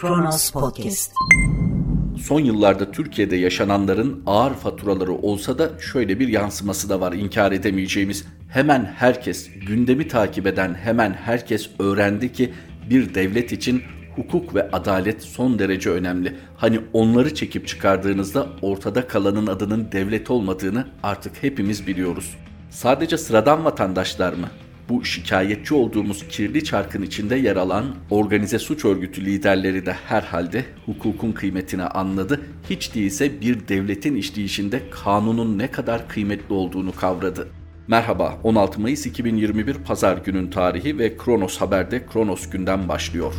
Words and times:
Kronos 0.00 0.50
Podcast. 0.50 1.12
Son 2.22 2.40
yıllarda 2.40 2.90
Türkiye'de 2.90 3.36
yaşananların 3.36 4.22
ağır 4.26 4.54
faturaları 4.54 5.12
olsa 5.12 5.58
da 5.58 5.70
şöyle 5.92 6.20
bir 6.20 6.28
yansıması 6.28 6.88
da 6.88 7.00
var 7.00 7.12
inkar 7.12 7.52
edemeyeceğimiz. 7.52 8.24
Hemen 8.48 8.94
herkes, 8.96 9.50
gündemi 9.66 10.08
takip 10.08 10.46
eden 10.46 10.74
hemen 10.74 11.12
herkes 11.12 11.70
öğrendi 11.78 12.32
ki 12.32 12.52
bir 12.90 13.14
devlet 13.14 13.52
için 13.52 13.82
hukuk 14.16 14.54
ve 14.54 14.70
adalet 14.70 15.22
son 15.22 15.58
derece 15.58 15.90
önemli. 15.90 16.36
Hani 16.56 16.80
onları 16.92 17.34
çekip 17.34 17.68
çıkardığınızda 17.68 18.46
ortada 18.62 19.08
kalanın 19.08 19.46
adının 19.46 19.92
devlet 19.92 20.30
olmadığını 20.30 20.86
artık 21.02 21.42
hepimiz 21.42 21.86
biliyoruz. 21.86 22.36
Sadece 22.70 23.18
sıradan 23.18 23.64
vatandaşlar 23.64 24.32
mı? 24.32 24.48
Bu 24.90 25.04
şikayetçi 25.04 25.74
olduğumuz 25.74 26.28
kirli 26.28 26.64
çarkın 26.64 27.02
içinde 27.02 27.36
yer 27.36 27.56
alan 27.56 27.84
organize 28.10 28.58
suç 28.58 28.84
örgütü 28.84 29.24
liderleri 29.24 29.86
de 29.86 29.92
herhalde 29.92 30.64
hukukun 30.86 31.32
kıymetini 31.32 31.82
anladı. 31.84 32.40
Hiç 32.70 32.94
değilse 32.94 33.40
bir 33.40 33.68
devletin 33.68 34.14
işleyişinde 34.14 34.82
kanunun 34.90 35.58
ne 35.58 35.70
kadar 35.70 36.08
kıymetli 36.08 36.54
olduğunu 36.54 36.92
kavradı. 36.92 37.48
Merhaba, 37.88 38.38
16 38.42 38.80
Mayıs 38.80 39.06
2021 39.06 39.74
Pazar 39.74 40.18
günün 40.18 40.50
tarihi 40.50 40.98
ve 40.98 41.16
Kronos 41.16 41.60
Haber'de 41.60 42.06
Kronos 42.06 42.50
günden 42.50 42.88
başlıyor. 42.88 43.34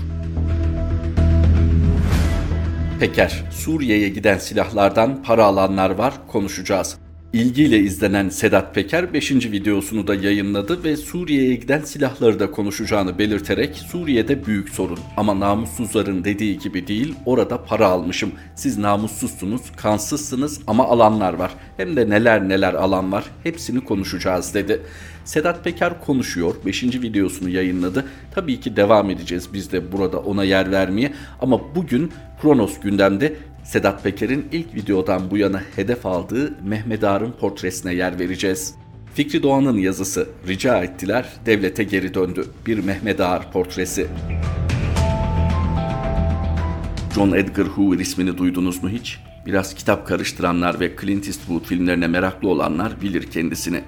Peker, 3.00 3.44
Suriye'ye 3.52 4.10
giden 4.10 4.38
silahlardan 4.38 5.24
para 5.24 5.46
alanlar 5.46 5.90
var, 5.90 6.14
konuşacağız. 6.28 6.98
İlgiyle 7.34 7.80
izlenen 7.80 8.30
Sedat 8.30 8.76
Peker 8.76 9.14
5. 9.14 9.32
videosunu 9.32 10.08
da 10.08 10.16
yayınladı 10.16 10.84
ve 10.84 10.98
Suriye'ye 10.98 11.56
giden 11.56 11.82
silahları 11.82 12.40
da 12.40 12.52
konuşacağını 12.52 13.20
belirterek 13.20 13.76
Suriye'de 13.76 14.46
büyük 14.46 14.70
sorun 14.70 15.00
ama 15.18 15.40
namussuzların 15.40 16.24
dediği 16.24 16.60
gibi 16.60 16.88
değil 16.88 17.16
orada 17.26 17.64
para 17.64 17.88
almışım. 17.88 18.32
Siz 18.56 18.78
namussuzsunuz, 18.78 19.62
kansızsınız 19.78 20.62
ama 20.68 20.86
alanlar 20.88 21.34
var. 21.34 21.52
Hem 21.78 21.96
de 21.96 22.10
neler 22.10 22.50
neler 22.50 22.74
alan 22.74 23.12
var 23.12 23.26
hepsini 23.44 23.84
konuşacağız 23.84 24.54
dedi. 24.54 24.82
Sedat 25.26 25.64
Peker 25.64 26.02
konuşuyor. 26.02 26.56
5. 26.66 26.84
videosunu 26.84 27.50
yayınladı. 27.50 28.06
Tabii 28.36 28.60
ki 28.60 28.76
devam 28.76 29.10
edeceğiz 29.10 29.54
biz 29.54 29.72
de 29.72 29.92
burada 29.92 30.20
ona 30.20 30.44
yer 30.44 30.72
vermeye 30.72 31.14
ama 31.42 31.76
bugün 31.76 32.12
Kronos 32.42 32.80
gündemde 32.80 33.36
Sedat 33.64 34.04
Peker'in 34.04 34.48
ilk 34.52 34.76
videodan 34.76 35.32
bu 35.32 35.38
yana 35.38 35.62
hedef 35.76 36.06
aldığı 36.06 36.54
Mehmet 36.64 37.04
Ağar'ın 37.04 37.32
portresine 37.32 37.94
yer 37.94 38.20
vereceğiz. 38.20 38.76
Fikri 39.14 39.44
Doğan'ın 39.44 39.78
yazısı 39.78 40.30
rica 40.48 40.84
ettiler, 40.84 41.30
devlete 41.46 41.84
geri 41.84 42.14
döndü. 42.14 42.46
Bir 42.68 42.84
Mehmet 42.84 43.20
Ağar 43.20 43.52
portresi. 43.52 44.08
John 47.16 47.32
Edgar 47.32 47.68
Hoover 47.68 48.00
ismini 48.00 48.38
duydunuz 48.38 48.84
mu 48.84 48.90
hiç? 48.90 49.20
Biraz 49.46 49.74
kitap 49.74 50.08
karıştıranlar 50.08 50.80
ve 50.80 50.92
Clint 51.02 51.28
Eastwood 51.28 51.66
filmlerine 51.66 52.08
meraklı 52.08 52.50
olanlar 52.50 53.02
bilir 53.02 53.24
kendisini. 53.24 53.82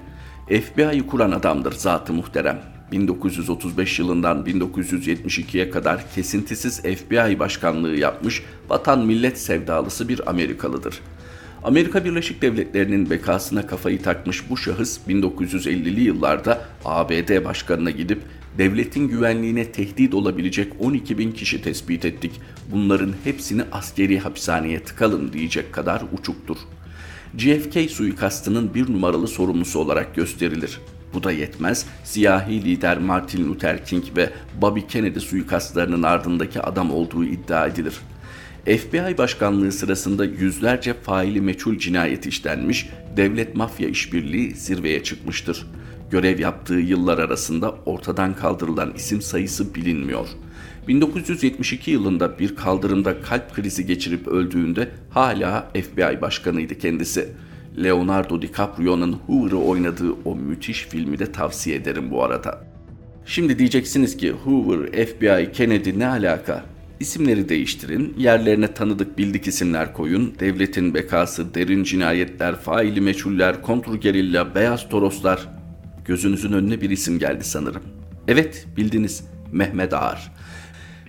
FBI'yi 0.48 1.06
kuran 1.06 1.30
adamdır 1.30 1.72
zatı 1.72 2.12
muhterem. 2.12 2.73
1935 2.94 3.98
yılından 3.98 4.44
1972'ye 4.44 5.70
kadar 5.70 6.10
kesintisiz 6.14 6.80
FBI 6.80 7.38
başkanlığı 7.38 7.96
yapmış 7.96 8.42
vatan 8.68 9.06
millet 9.06 9.38
sevdalısı 9.38 10.08
bir 10.08 10.30
Amerikalıdır. 10.30 11.00
Amerika 11.64 12.04
Birleşik 12.04 12.42
Devletleri'nin 12.42 13.10
bekasına 13.10 13.66
kafayı 13.66 14.02
takmış 14.02 14.50
bu 14.50 14.56
şahıs 14.56 14.98
1950'li 15.08 16.00
yıllarda 16.00 16.64
ABD 16.84 17.44
başkanına 17.44 17.90
gidip 17.90 18.20
devletin 18.58 19.08
güvenliğine 19.08 19.72
tehdit 19.72 20.14
olabilecek 20.14 20.72
12 20.80 21.18
bin 21.18 21.32
kişi 21.32 21.62
tespit 21.62 22.04
ettik. 22.04 22.32
Bunların 22.72 23.12
hepsini 23.24 23.62
askeri 23.72 24.18
hapishaneye 24.18 24.82
tıkalım 24.82 25.32
diyecek 25.32 25.72
kadar 25.72 26.02
uçuktur. 26.18 26.56
JFK 27.38 27.90
suikastının 27.90 28.74
bir 28.74 28.92
numaralı 28.92 29.28
sorumlusu 29.28 29.78
olarak 29.78 30.14
gösterilir. 30.14 30.80
Bu 31.14 31.22
da 31.22 31.32
yetmez. 31.32 31.86
Siyahi 32.04 32.64
lider 32.64 32.98
Martin 32.98 33.48
Luther 33.48 33.84
King 33.86 34.04
ve 34.16 34.30
Bobby 34.60 34.80
Kennedy 34.80 35.18
suikastlarının 35.18 36.02
ardındaki 36.02 36.60
adam 36.60 36.90
olduğu 36.90 37.24
iddia 37.24 37.66
edilir. 37.66 37.94
FBI 38.64 39.18
başkanlığı 39.18 39.72
sırasında 39.72 40.24
yüzlerce 40.24 40.94
faili 40.94 41.40
meçhul 41.40 41.78
cinayet 41.78 42.26
işlenmiş, 42.26 42.90
devlet 43.16 43.56
mafya 43.56 43.88
işbirliği 43.88 44.54
zirveye 44.54 45.02
çıkmıştır. 45.02 45.66
Görev 46.10 46.38
yaptığı 46.38 46.74
yıllar 46.74 47.18
arasında 47.18 47.74
ortadan 47.86 48.34
kaldırılan 48.34 48.92
isim 48.96 49.22
sayısı 49.22 49.74
bilinmiyor. 49.74 50.26
1972 50.88 51.90
yılında 51.90 52.38
bir 52.38 52.56
kaldırımda 52.56 53.20
kalp 53.20 53.54
krizi 53.54 53.86
geçirip 53.86 54.28
öldüğünde 54.28 54.88
hala 55.10 55.70
FBI 55.74 56.20
başkanıydı 56.20 56.78
kendisi. 56.78 57.28
Leonardo 57.82 58.42
DiCaprio'nun 58.42 59.12
Hoover'ı 59.12 59.58
oynadığı 59.58 60.12
o 60.24 60.36
müthiş 60.36 60.86
filmi 60.86 61.18
de 61.18 61.32
tavsiye 61.32 61.76
ederim 61.76 62.10
bu 62.10 62.24
arada. 62.24 62.64
Şimdi 63.26 63.58
diyeceksiniz 63.58 64.16
ki 64.16 64.30
Hoover, 64.30 65.06
FBI, 65.06 65.52
Kennedy 65.52 65.98
ne 65.98 66.06
alaka? 66.06 66.64
İsimleri 67.00 67.48
değiştirin, 67.48 68.14
yerlerine 68.18 68.74
tanıdık 68.74 69.18
bildik 69.18 69.46
isimler 69.46 69.92
koyun, 69.92 70.34
devletin 70.40 70.94
bekası, 70.94 71.54
derin 71.54 71.84
cinayetler, 71.84 72.56
faili 72.56 73.00
meçhuller, 73.00 73.62
kontrgerilla, 73.62 74.54
beyaz 74.54 74.88
toroslar. 74.88 75.48
Gözünüzün 76.04 76.52
önüne 76.52 76.80
bir 76.80 76.90
isim 76.90 77.18
geldi 77.18 77.44
sanırım. 77.44 77.82
Evet, 78.28 78.66
bildiniz. 78.76 79.24
Mehmet 79.52 79.94
Ağar. 79.94 80.32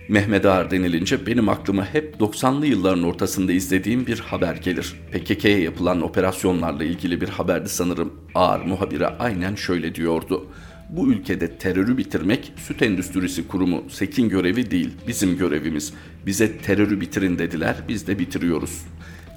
Mehmet 0.08 0.46
Ağar 0.46 0.70
denilince 0.70 1.26
benim 1.26 1.48
aklıma 1.48 1.94
hep 1.94 2.14
90'lı 2.20 2.66
yılların 2.66 3.02
ortasında 3.02 3.52
izlediğim 3.52 4.06
bir 4.06 4.18
haber 4.18 4.56
gelir. 4.56 4.94
PKK'ye 5.12 5.60
yapılan 5.60 6.02
operasyonlarla 6.02 6.84
ilgili 6.84 7.20
bir 7.20 7.28
haberdi 7.28 7.68
sanırım. 7.68 8.12
Ağar 8.34 8.60
muhabire 8.60 9.06
aynen 9.06 9.54
şöyle 9.54 9.94
diyordu. 9.94 10.46
Bu 10.90 11.12
ülkede 11.12 11.58
terörü 11.58 11.96
bitirmek 11.96 12.52
Süt 12.56 12.82
Endüstrisi 12.82 13.48
Kurumu 13.48 13.84
SEK'in 13.90 14.28
görevi 14.28 14.70
değil, 14.70 14.90
bizim 15.08 15.38
görevimiz. 15.38 15.92
Bize 16.26 16.58
terörü 16.58 17.00
bitirin 17.00 17.38
dediler, 17.38 17.76
biz 17.88 18.06
de 18.06 18.18
bitiriyoruz. 18.18 18.82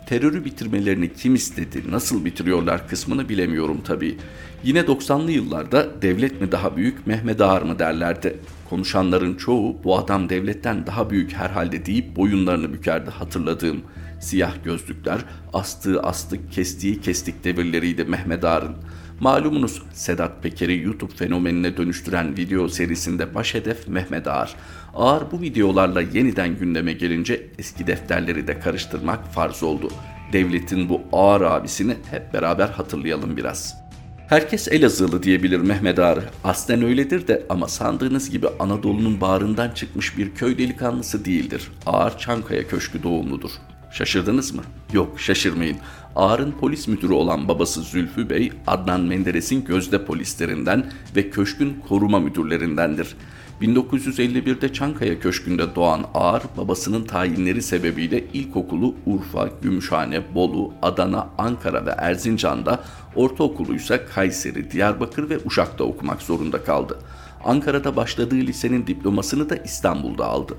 Terörü 0.07 0.45
bitirmelerini 0.45 1.13
kim 1.13 1.35
istedi, 1.35 1.83
nasıl 1.91 2.25
bitiriyorlar 2.25 2.87
kısmını 2.87 3.29
bilemiyorum 3.29 3.81
tabii. 3.85 4.17
Yine 4.63 4.79
90'lı 4.79 5.31
yıllarda 5.31 6.01
devlet 6.01 6.41
mi 6.41 6.51
daha 6.51 6.77
büyük, 6.77 7.07
Mehmet 7.07 7.41
Ağar 7.41 7.61
mı 7.61 7.79
derlerdi. 7.79 8.35
Konuşanların 8.69 9.35
çoğu 9.35 9.83
bu 9.83 9.97
adam 9.97 10.29
devletten 10.29 10.87
daha 10.87 11.09
büyük 11.09 11.33
herhalde 11.33 11.85
deyip 11.85 12.15
boyunlarını 12.15 12.73
bükerdi 12.73 13.09
hatırladığım. 13.09 13.81
Siyah 14.19 14.63
gözlükler, 14.63 15.19
astığı 15.53 16.03
astık, 16.03 16.51
kestiği 16.51 17.01
kestik 17.01 17.43
devirleriydi 17.43 18.03
Mehmet 18.03 18.43
Ağar'ın. 18.43 18.75
Malumunuz 19.19 19.81
Sedat 19.93 20.43
Peker'i 20.43 20.83
YouTube 20.83 21.13
fenomenine 21.15 21.77
dönüştüren 21.77 22.37
video 22.37 22.67
serisinde 22.67 23.35
baş 23.35 23.53
hedef 23.53 23.87
Mehmet 23.87 24.27
Ağar. 24.27 24.55
Ağar 24.95 25.31
bu 25.31 25.41
videolarla 25.41 26.01
yeniden 26.01 26.57
gündeme 26.57 26.93
gelince 26.93 27.47
eski 27.57 27.87
defterleri 27.87 28.47
de 28.47 28.59
karıştırmak 28.59 29.33
farz 29.33 29.63
oldu. 29.63 29.91
Devletin 30.33 30.89
bu 30.89 31.01
ağır 31.11 31.41
abisini 31.41 31.95
hep 32.11 32.33
beraber 32.33 32.67
hatırlayalım 32.67 33.37
biraz.'' 33.37 33.88
Herkes 34.29 34.67
Elazığlı 34.67 35.23
diyebilir 35.23 35.59
Mehmet 35.59 35.99
Ağrı. 35.99 36.23
Aslen 36.43 36.83
öyledir 36.83 37.27
de 37.27 37.45
ama 37.49 37.67
sandığınız 37.67 38.29
gibi 38.29 38.47
Anadolu'nun 38.59 39.21
bağrından 39.21 39.69
çıkmış 39.69 40.17
bir 40.17 40.35
köy 40.35 40.57
delikanlısı 40.57 41.25
değildir. 41.25 41.71
Ağır 41.85 42.17
Çankaya 42.17 42.67
Köşkü 42.67 43.03
doğumludur. 43.03 43.51
Şaşırdınız 43.91 44.55
mı? 44.55 44.61
Yok 44.93 45.19
şaşırmayın. 45.19 45.77
Ağar'ın 46.15 46.51
polis 46.51 46.87
müdürü 46.87 47.13
olan 47.13 47.47
babası 47.47 47.81
Zülfü 47.81 48.29
Bey, 48.29 48.51
Adnan 48.67 49.01
Menderes'in 49.01 49.65
gözde 49.65 50.05
polislerinden 50.05 50.91
ve 51.15 51.29
köşkün 51.29 51.83
koruma 51.87 52.19
müdürlerindendir. 52.19 53.15
1951'de 53.61 54.73
Çankaya 54.73 55.19
Köşkü'nde 55.19 55.75
doğan 55.75 56.05
Ağar, 56.13 56.43
babasının 56.57 57.03
tayinleri 57.03 57.61
sebebiyle 57.61 58.23
ilkokulu 58.33 58.95
Urfa, 59.05 59.49
Gümüşhane, 59.61 60.35
Bolu, 60.35 60.73
Adana, 60.81 61.29
Ankara 61.37 61.85
ve 61.85 61.89
Erzincan'da, 61.89 62.83
ortaokulu 63.15 63.75
ise 63.75 64.05
Kayseri, 64.15 64.71
Diyarbakır 64.71 65.29
ve 65.29 65.39
Uşak'ta 65.45 65.83
okumak 65.83 66.21
zorunda 66.21 66.63
kaldı. 66.63 66.99
Ankara'da 67.43 67.95
başladığı 67.95 68.35
lisenin 68.35 68.87
diplomasını 68.87 69.49
da 69.49 69.55
İstanbul'da 69.55 70.25
aldı. 70.25 70.57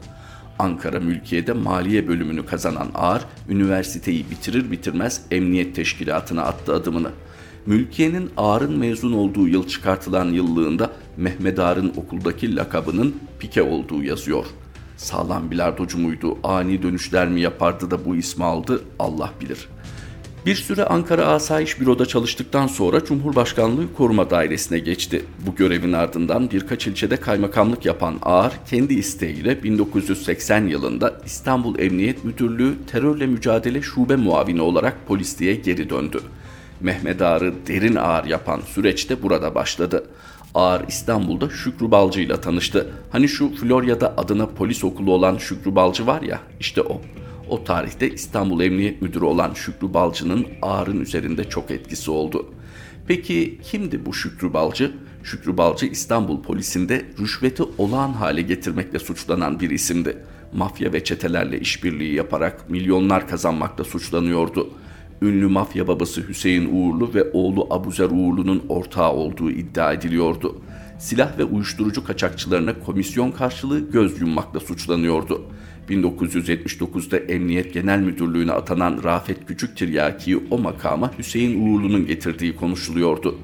Ankara 0.59 1.01
Mülkiye'de 1.01 1.53
maliye 1.53 2.09
bölümünü 2.09 2.47
kazanan 2.47 2.89
Ağar, 2.95 3.25
üniversiteyi 3.49 4.31
bitirir 4.31 4.71
bitirmez 4.71 5.23
emniyet 5.31 5.77
teşkilatına 5.77 6.43
attı 6.43 6.75
adımını. 6.75 7.11
Mülkiye'nin 7.67 8.31
Ağar'ın 8.37 8.79
mezun 8.79 9.13
olduğu 9.13 9.49
yıl 9.49 9.69
çıkartılan 9.69 10.25
yıllığında 10.25 10.91
Mehmet 11.17 11.59
Ağar'ın 11.59 11.93
okuldaki 11.97 12.57
lakabının 12.57 13.15
Pike 13.39 13.63
olduğu 13.63 14.03
yazıyor. 14.03 14.45
Sağlam 14.97 15.51
bilardocu 15.51 15.99
muydu, 15.99 16.39
ani 16.45 16.83
dönüşler 16.83 17.29
mi 17.29 17.41
yapardı 17.41 17.91
da 17.91 18.05
bu 18.05 18.17
ismi 18.17 18.45
aldı 18.45 18.83
Allah 18.99 19.31
bilir. 19.41 19.69
Bir 20.47 20.55
süre 20.55 20.85
Ankara 20.85 21.27
Asayiş 21.27 21.81
Büro'da 21.81 22.07
çalıştıktan 22.07 22.67
sonra 22.67 23.05
Cumhurbaşkanlığı 23.05 23.95
Koruma 23.97 24.31
Dairesi'ne 24.31 24.79
geçti. 24.79 25.25
Bu 25.47 25.55
görevin 25.55 25.93
ardından 25.93 26.51
birkaç 26.51 26.87
ilçede 26.87 27.17
kaymakamlık 27.17 27.85
yapan 27.85 28.15
Ağar, 28.23 28.53
kendi 28.71 28.95
isteğiyle 28.95 29.63
1980 29.63 30.67
yılında 30.67 31.21
İstanbul 31.25 31.79
Emniyet 31.79 32.25
Müdürlüğü 32.25 32.75
Terörle 32.87 33.27
Mücadele 33.27 33.83
Şube 33.83 34.17
Muavini 34.17 34.63
olarak 34.63 35.07
polisliğe 35.07 35.55
geri 35.55 35.91
döndü. 35.91 36.21
Mehmet 36.81 37.23
Ağar'ı 37.23 37.55
derin 37.67 37.97
ağır 37.97 38.25
yapan 38.25 38.61
süreçte 38.61 39.23
burada 39.23 39.55
başladı. 39.55 40.05
Ağar 40.55 40.85
İstanbul'da 40.89 41.51
Şükrü 41.51 41.91
Balcı 41.91 42.21
ile 42.21 42.41
tanıştı. 42.41 42.91
Hani 43.11 43.29
şu 43.29 43.55
Florya'da 43.55 44.15
adına 44.17 44.47
polis 44.47 44.85
okulu 44.85 45.13
olan 45.13 45.39
Şükrü 45.39 45.75
Balcı 45.75 46.07
var 46.07 46.23
ya, 46.23 46.41
işte 46.61 46.83
o. 46.83 47.01
O 47.49 47.65
tarihte 47.65 48.11
İstanbul 48.11 48.61
Emniyet 48.61 49.03
Müdürü 49.03 49.25
olan 49.25 49.55
Şükrü 49.55 49.95
Balcı'nın 49.95 50.47
Ağar'ın 50.63 51.01
üzerinde 51.01 51.45
çok 51.45 51.71
etkisi 51.71 52.11
oldu. 52.11 52.55
Peki 53.07 53.59
kimdi 53.63 54.07
bu 54.07 54.15
Şükrü 54.15 54.53
Balcı? 54.53 54.93
Şükrü 55.23 55.57
Balcı 55.57 55.87
İstanbul 55.87 56.43
polisinde 56.43 57.05
rüşveti 57.21 57.63
olağan 57.79 58.13
hale 58.13 58.43
getirmekle 58.43 58.99
suçlanan 58.99 59.61
bir 59.61 59.71
isimdi. 59.71 60.17
Mafya 60.53 60.93
ve 60.93 61.05
çetelerle 61.05 61.61
işbirliği 61.61 62.15
yaparak 62.15 62.71
milyonlar 62.71 63.29
kazanmakla 63.29 63.85
suçlanıyordu. 63.85 64.71
Ünlü 65.23 65.49
mafya 65.49 65.89
babası 65.89 66.29
Hüseyin 66.29 66.69
Uğurlu 66.73 67.15
ve 67.15 67.31
oğlu 67.33 67.67
Abuzer 67.71 68.09
Uğurlu'nun 68.11 68.63
ortağı 68.69 69.13
olduğu 69.13 69.51
iddia 69.51 69.93
ediliyordu. 69.93 70.63
Silah 70.99 71.39
ve 71.39 71.45
uyuşturucu 71.45 72.05
kaçakçılarına 72.05 72.79
komisyon 72.79 73.31
karşılığı 73.31 73.91
göz 73.91 74.21
yummakla 74.21 74.61
suçlanıyordu. 74.61 75.43
1979'da 75.89 77.17
Emniyet 77.17 77.75
Genel 77.75 77.99
Müdürlüğü'ne 77.99 78.53
atanan 78.53 79.01
Rafet 79.05 79.47
Küçük 79.47 79.77
Tiryaki'yi 79.77 80.41
o 80.51 80.59
makama 80.59 81.19
Hüseyin 81.19 81.61
Uğurlu'nun 81.61 82.07
getirdiği 82.07 82.57
konuşuluyordu. 82.57 83.39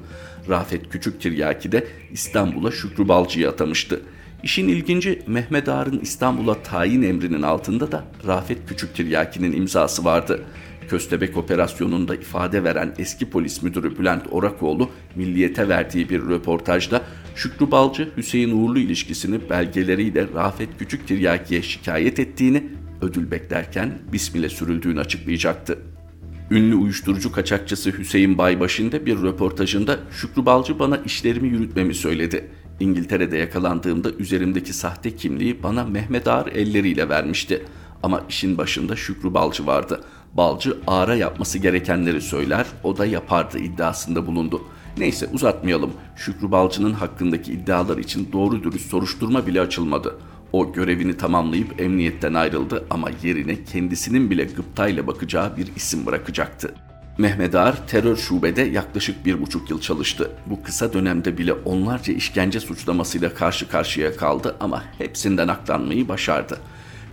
Rafet 0.49 0.89
Küçük 0.89 1.21
Tiryaki 1.21 1.71
de 1.71 1.87
İstanbul'a 2.11 2.71
Şükrü 2.71 3.07
Balcı'yı 3.07 3.49
atamıştı. 3.49 4.01
İşin 4.43 4.67
ilginci 4.67 5.21
Mehmet 5.27 5.69
Ağar'ın 5.69 5.99
İstanbul'a 5.99 6.63
tayin 6.63 7.01
emrinin 7.01 7.41
altında 7.41 7.91
da 7.91 8.05
Rafet 8.27 8.69
Küçük 8.69 8.95
Tiryaki'nin 8.95 9.51
imzası 9.51 10.05
vardı. 10.05 10.43
Köstebek 10.89 11.37
operasyonunda 11.37 12.15
ifade 12.15 12.63
veren 12.63 12.95
eski 12.97 13.29
polis 13.29 13.63
müdürü 13.63 13.97
Bülent 13.97 14.23
Orakoğlu 14.31 14.89
Milliyet'e 15.15 15.69
verdiği 15.69 16.09
bir 16.09 16.21
röportajda 16.21 17.01
Şükrü 17.35 17.71
Balcı 17.71 18.09
Hüseyin 18.17 18.51
Uğurlu 18.51 18.79
ilişkisini 18.79 19.49
belgeleriyle 19.49 20.27
Rafet 20.35 20.69
Küçük 20.79 21.07
Tiryaki'ye 21.07 21.61
şikayet 21.61 22.19
ettiğini, 22.19 22.63
ödül 23.01 23.31
beklerken 23.31 23.93
bismile 24.13 24.49
sürüldüğünü 24.49 24.99
açıklayacaktı. 24.99 25.79
Ünlü 26.51 26.75
uyuşturucu 26.75 27.31
kaçakçısı 27.31 27.91
Hüseyin 27.97 28.37
Baybaş'ın 28.37 28.91
da 28.91 29.05
bir 29.05 29.21
röportajında 29.21 29.99
Şükrü 30.11 30.45
Balcı 30.45 30.79
bana 30.79 30.97
işlerimi 30.97 31.47
yürütmemi 31.47 31.93
söyledi. 31.93 32.47
İngiltere'de 32.79 33.37
yakalandığımda 33.37 34.11
üzerimdeki 34.11 34.73
sahte 34.73 35.15
kimliği 35.15 35.63
bana 35.63 35.83
Mehmet 35.83 36.27
Ağar 36.27 36.47
elleriyle 36.47 37.09
vermişti. 37.09 37.63
Ama 38.03 38.23
işin 38.29 38.57
başında 38.57 38.95
Şükrü 38.95 39.33
Balcı 39.33 39.65
vardı. 39.65 40.01
Balcı 40.37 40.77
Ağar'a 40.87 41.15
yapması 41.15 41.57
gerekenleri 41.57 42.21
söyler, 42.21 42.65
o 42.83 42.97
da 42.97 43.05
yapardı 43.05 43.59
iddiasında 43.59 44.27
bulundu. 44.27 44.61
Neyse 44.97 45.27
uzatmayalım. 45.33 45.93
Şükrü 46.15 46.51
Balcı'nın 46.51 46.93
hakkındaki 46.93 47.53
iddialar 47.53 47.97
için 47.97 48.29
doğru 48.33 48.63
dürüst 48.63 48.89
soruşturma 48.89 49.47
bile 49.47 49.61
açılmadı. 49.61 50.15
O 50.51 50.73
görevini 50.73 51.17
tamamlayıp 51.17 51.81
emniyetten 51.81 52.33
ayrıldı 52.33 52.85
ama 52.89 53.09
yerine 53.23 53.63
kendisinin 53.63 54.29
bile 54.29 54.43
gıptayla 54.43 55.07
bakacağı 55.07 55.57
bir 55.57 55.75
isim 55.75 56.05
bırakacaktı. 56.05 56.73
Mehmet 57.17 57.55
Ağar 57.55 57.87
terör 57.87 58.15
şubede 58.15 58.61
yaklaşık 58.61 59.25
bir 59.25 59.41
buçuk 59.41 59.69
yıl 59.69 59.81
çalıştı. 59.81 60.31
Bu 60.45 60.63
kısa 60.63 60.93
dönemde 60.93 61.37
bile 61.37 61.53
onlarca 61.53 62.13
işkence 62.13 62.59
suçlamasıyla 62.59 63.33
karşı 63.33 63.69
karşıya 63.69 64.15
kaldı 64.15 64.55
ama 64.59 64.83
hepsinden 64.97 65.47
aklanmayı 65.47 66.07
başardı. 66.07 66.59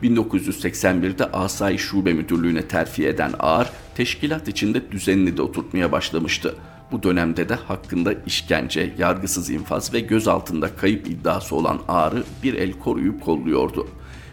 1981'de 0.02 1.24
Asayiş 1.24 1.82
Şube 1.82 2.12
Müdürlüğü'ne 2.12 2.62
terfi 2.62 3.06
eden 3.06 3.32
Ağar, 3.38 3.72
teşkilat 3.94 4.48
içinde 4.48 4.92
düzenini 4.92 5.36
de 5.36 5.42
oturtmaya 5.42 5.92
başlamıştı. 5.92 6.54
Bu 6.92 7.02
dönemde 7.02 7.48
de 7.48 7.54
hakkında 7.54 8.14
işkence, 8.26 8.94
yargısız 8.98 9.50
infaz 9.50 9.94
ve 9.94 10.00
gözaltında 10.00 10.76
kayıp 10.76 11.08
iddiası 11.08 11.56
olan 11.56 11.78
Ağar'ı 11.88 12.24
bir 12.42 12.54
el 12.54 12.72
koruyup 12.72 13.20
kolluyordu. 13.20 13.88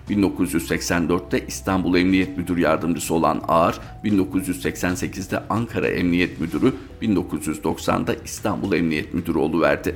1984'te 0.10 1.46
İstanbul 1.48 1.96
Emniyet 1.98 2.38
Müdür 2.38 2.58
Yardımcısı 2.58 3.14
olan 3.14 3.42
Ağar, 3.48 3.80
1988'de 4.04 5.44
Ankara 5.50 5.88
Emniyet 5.88 6.40
Müdürü, 6.40 6.74
1990'da 7.02 8.16
İstanbul 8.26 8.74
Emniyet 8.74 9.14
Müdürü 9.14 9.38
oluverdi. 9.38 9.96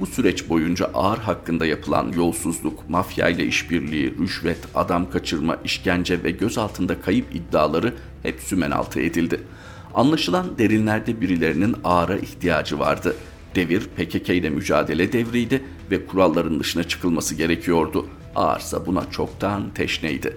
Bu 0.00 0.06
süreç 0.06 0.48
boyunca 0.48 0.90
Ağar 0.94 1.18
hakkında 1.18 1.66
yapılan 1.66 2.12
yolsuzluk, 2.12 2.90
mafya 2.90 3.28
ile 3.28 3.46
işbirliği, 3.46 4.14
rüşvet, 4.18 4.58
adam 4.74 5.10
kaçırma, 5.10 5.56
işkence 5.64 6.24
ve 6.24 6.30
gözaltında 6.30 7.00
kayıp 7.00 7.34
iddiaları 7.34 7.94
hep 8.22 8.40
sümen 8.40 8.72
edildi. 8.96 9.40
Anlaşılan 9.94 10.58
derinlerde 10.58 11.20
birilerinin 11.20 11.76
Ağar'a 11.84 12.16
ihtiyacı 12.16 12.78
vardı. 12.78 13.16
Devir 13.54 13.80
PKK 13.80 14.28
ile 14.28 14.50
mücadele 14.50 15.12
devriydi 15.12 15.62
ve 15.90 16.06
kuralların 16.06 16.60
dışına 16.60 16.84
çıkılması 16.84 17.34
gerekiyordu. 17.34 18.06
Ağarsa 18.36 18.86
buna 18.86 19.10
çoktan 19.10 19.70
teşneydi. 19.74 20.36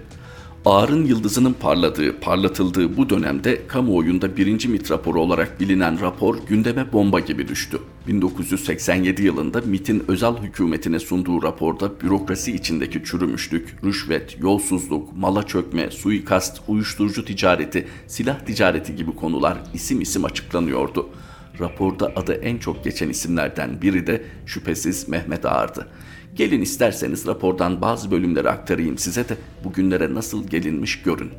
Ağar'ın 0.65 1.05
yıldızının 1.05 1.53
parladığı, 1.53 2.19
parlatıldığı 2.19 2.97
bu 2.97 3.09
dönemde 3.09 3.67
kamuoyunda 3.67 4.37
birinci 4.37 4.67
MIT 4.67 4.91
raporu 4.91 5.21
olarak 5.21 5.59
bilinen 5.59 6.01
rapor 6.01 6.37
gündeme 6.47 6.93
bomba 6.93 7.19
gibi 7.19 7.47
düştü. 7.47 7.79
1987 8.07 9.23
yılında 9.23 9.61
MIT'in 9.61 10.03
özel 10.07 10.37
hükümetine 10.37 10.99
sunduğu 10.99 11.43
raporda 11.43 12.01
bürokrasi 12.01 12.51
içindeki 12.51 13.03
çürümüşlük, 13.03 13.75
rüşvet, 13.83 14.37
yolsuzluk, 14.39 15.17
mala 15.17 15.43
çökme, 15.43 15.91
suikast, 15.91 16.61
uyuşturucu 16.67 17.25
ticareti, 17.25 17.87
silah 18.07 18.39
ticareti 18.39 18.95
gibi 18.95 19.15
konular 19.15 19.57
isim 19.73 20.01
isim 20.01 20.25
açıklanıyordu. 20.25 21.09
Raporda 21.59 22.11
adı 22.15 22.33
en 22.33 22.57
çok 22.57 22.83
geçen 22.83 23.09
isimlerden 23.09 23.81
biri 23.81 24.07
de 24.07 24.23
şüphesiz 24.45 25.07
Mehmet 25.07 25.45
Ağar'dı. 25.45 25.87
Gelin 26.35 26.61
isterseniz 26.61 27.27
rapordan 27.27 27.81
bazı 27.81 28.11
bölümleri 28.11 28.49
aktarayım 28.49 28.97
size 28.97 29.29
de 29.29 29.37
bugünlere 29.63 30.13
nasıl 30.13 30.47
gelinmiş 30.47 31.01
görün. 31.01 31.31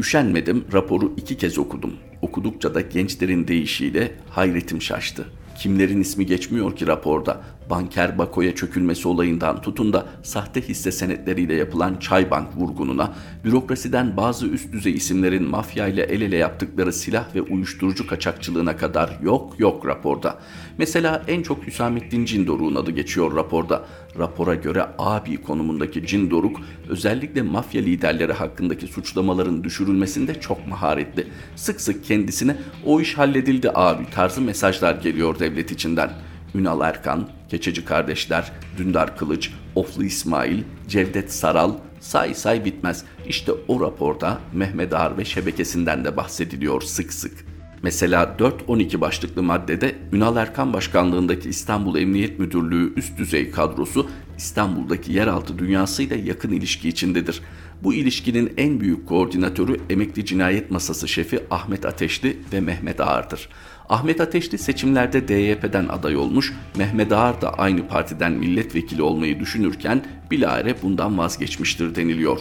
Üşenmedim, 0.00 0.64
raporu 0.72 1.14
iki 1.16 1.36
kez 1.36 1.58
okudum. 1.58 1.94
Okudukça 2.22 2.74
da 2.74 2.80
gençlerin 2.80 3.48
deyişiyle 3.48 4.14
hayretim 4.30 4.82
şaştı. 4.82 5.26
Kimlerin 5.58 6.00
ismi 6.00 6.26
geçmiyor 6.26 6.76
ki 6.76 6.86
raporda? 6.86 7.42
Banker 7.70 8.18
Bako'ya 8.18 8.54
çökülmesi 8.54 9.08
olayından 9.08 9.60
tutun 9.60 9.92
da 9.92 10.06
sahte 10.22 10.68
hisse 10.68 10.92
senetleriyle 10.92 11.54
yapılan 11.54 11.96
Çaybank 11.96 12.56
vurgununa, 12.56 13.14
bürokrasiden 13.44 14.16
bazı 14.16 14.46
üst 14.46 14.72
düzey 14.72 14.94
isimlerin 14.94 15.48
mafya 15.50 15.88
ile 15.88 16.02
el 16.02 16.20
ele 16.20 16.36
yaptıkları 16.36 16.92
silah 16.92 17.34
ve 17.34 17.42
uyuşturucu 17.42 18.06
kaçakçılığına 18.06 18.76
kadar 18.76 19.18
yok 19.22 19.54
yok 19.58 19.86
raporda. 19.86 20.38
Mesela 20.78 21.22
en 21.28 21.42
çok 21.42 21.66
Hüsamettin 21.66 22.24
Cindoruk'un 22.24 22.74
adı 22.74 22.90
geçiyor 22.90 23.36
raporda. 23.36 23.84
Rapora 24.18 24.54
göre 24.54 24.86
abi 24.98 25.42
konumundaki 25.42 26.06
Cindoruk 26.06 26.60
özellikle 26.88 27.42
mafya 27.42 27.82
liderleri 27.82 28.32
hakkındaki 28.32 28.86
suçlamaların 28.86 29.64
düşürülmesinde 29.64 30.40
çok 30.40 30.66
maharetli. 30.66 31.26
Sık 31.56 31.80
sık 31.80 32.04
kendisine 32.04 32.56
o 32.84 33.00
iş 33.00 33.18
halledildi 33.18 33.70
abi 33.74 34.10
tarzı 34.10 34.40
mesajlar 34.40 34.94
geliyor 34.94 35.38
devlet 35.38 35.70
içinden. 35.70 36.10
Ünal 36.54 36.80
Erkan, 36.80 37.28
Keçeci 37.48 37.84
Kardeşler, 37.84 38.52
Dündar 38.78 39.16
Kılıç, 39.16 39.50
Oflu 39.74 40.04
İsmail, 40.04 40.62
Cevdet 40.88 41.32
Saral, 41.32 41.74
say 42.00 42.34
say 42.34 42.64
bitmez. 42.64 43.04
İşte 43.28 43.52
o 43.68 43.80
raporda 43.80 44.38
Mehmet 44.52 44.94
Ağar 44.94 45.18
ve 45.18 45.24
şebekesinden 45.24 46.04
de 46.04 46.16
bahsediliyor 46.16 46.82
sık 46.82 47.12
sık. 47.12 47.44
Mesela 47.82 48.36
4-12 48.38 49.00
başlıklı 49.00 49.42
maddede 49.42 49.94
Ünal 50.12 50.36
Erkan 50.36 50.72
başkanlığındaki 50.72 51.48
İstanbul 51.48 51.96
Emniyet 51.96 52.38
Müdürlüğü 52.38 52.94
üst 52.96 53.18
düzey 53.18 53.50
kadrosu 53.50 54.06
İstanbul'daki 54.38 55.12
yeraltı 55.12 55.58
dünyasıyla 55.58 56.16
yakın 56.16 56.52
ilişki 56.52 56.88
içindedir. 56.88 57.42
Bu 57.84 57.94
ilişkinin 57.94 58.52
en 58.56 58.80
büyük 58.80 59.06
koordinatörü 59.08 59.80
emekli 59.90 60.24
cinayet 60.24 60.70
masası 60.70 61.08
şefi 61.08 61.40
Ahmet 61.50 61.86
Ateşli 61.86 62.36
ve 62.52 62.60
Mehmet 62.60 63.00
Ağar'dır. 63.00 63.48
Ahmet 63.88 64.20
Ateşli 64.20 64.58
seçimlerde 64.58 65.28
DYP'den 65.28 65.88
aday 65.88 66.16
olmuş, 66.16 66.52
Mehmet 66.76 67.12
Ağar 67.12 67.40
da 67.40 67.54
aynı 67.54 67.88
partiden 67.88 68.32
milletvekili 68.32 69.02
olmayı 69.02 69.40
düşünürken 69.40 70.04
bilahare 70.30 70.76
bundan 70.82 71.18
vazgeçmiştir 71.18 71.94
deniliyor. 71.94 72.40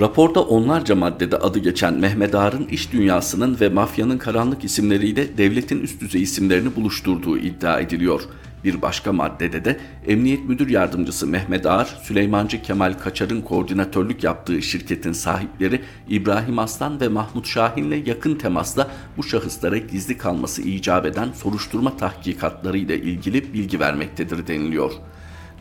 Raporda 0.00 0.42
onlarca 0.42 0.94
maddede 0.94 1.36
adı 1.36 1.58
geçen 1.58 1.94
Mehmet 1.94 2.34
Ağar'ın 2.34 2.66
iş 2.66 2.92
dünyasının 2.92 3.60
ve 3.60 3.68
mafyanın 3.68 4.18
karanlık 4.18 4.64
isimleriyle 4.64 5.38
devletin 5.38 5.80
üst 5.80 6.00
düzey 6.00 6.22
isimlerini 6.22 6.76
buluşturduğu 6.76 7.38
iddia 7.38 7.80
ediliyor. 7.80 8.20
Bir 8.64 8.82
başka 8.82 9.12
maddede 9.12 9.64
de 9.64 9.80
Emniyet 10.06 10.44
Müdür 10.44 10.68
Yardımcısı 10.68 11.26
Mehmet 11.26 11.66
Ağar, 11.66 11.98
Süleymancı 12.02 12.62
Kemal 12.62 12.92
Kaçar'ın 12.92 13.40
koordinatörlük 13.40 14.24
yaptığı 14.24 14.62
şirketin 14.62 15.12
sahipleri 15.12 15.80
İbrahim 16.08 16.58
Aslan 16.58 17.00
ve 17.00 17.08
Mahmut 17.08 17.46
Şahin'le 17.46 18.06
yakın 18.06 18.34
temasla 18.34 18.90
bu 19.16 19.22
şahıslara 19.22 19.78
gizli 19.78 20.18
kalması 20.18 20.62
icap 20.62 21.06
eden 21.06 21.32
soruşturma 21.32 21.96
tahkikatları 21.96 22.78
ile 22.78 23.00
ilgili 23.00 23.54
bilgi 23.54 23.80
vermektedir 23.80 24.46
deniliyor. 24.46 24.92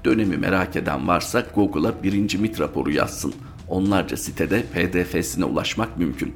Dönemi 0.06 0.38
merak 0.38 0.76
eden 0.76 1.08
varsa 1.08 1.44
Google'a 1.56 2.04
birinci 2.04 2.38
MIT 2.38 2.60
raporu 2.60 2.92
yazsın. 2.92 3.34
Onlarca 3.68 4.18
sitede 4.18 4.64
pdf'sine 4.64 5.46
ulaşmak 5.46 5.98
mümkün. 5.98 6.34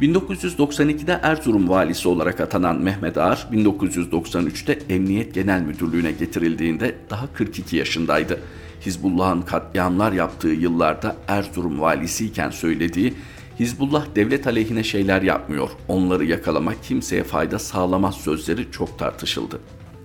1992'de 0.00 1.20
Erzurum 1.22 1.68
valisi 1.68 2.08
olarak 2.08 2.40
atanan 2.40 2.76
Mehmet 2.76 3.18
Ağar, 3.18 3.48
1993'te 3.52 4.78
Emniyet 4.94 5.34
Genel 5.34 5.62
Müdürlüğü'ne 5.62 6.12
getirildiğinde 6.12 6.94
daha 7.10 7.32
42 7.32 7.76
yaşındaydı. 7.76 8.40
Hizbullah'ın 8.86 9.42
katliamlar 9.42 10.12
yaptığı 10.12 10.48
yıllarda 10.48 11.16
Erzurum 11.28 11.80
valisiyken 11.80 12.50
söylediği 12.50 13.14
Hizbullah 13.60 14.06
devlet 14.16 14.46
aleyhine 14.46 14.82
şeyler 14.82 15.22
yapmıyor, 15.22 15.70
onları 15.88 16.24
yakalamak 16.24 16.84
kimseye 16.84 17.24
fayda 17.24 17.58
sağlamaz 17.58 18.14
sözleri 18.14 18.70
çok 18.70 18.98
tartışıldı. 18.98 19.60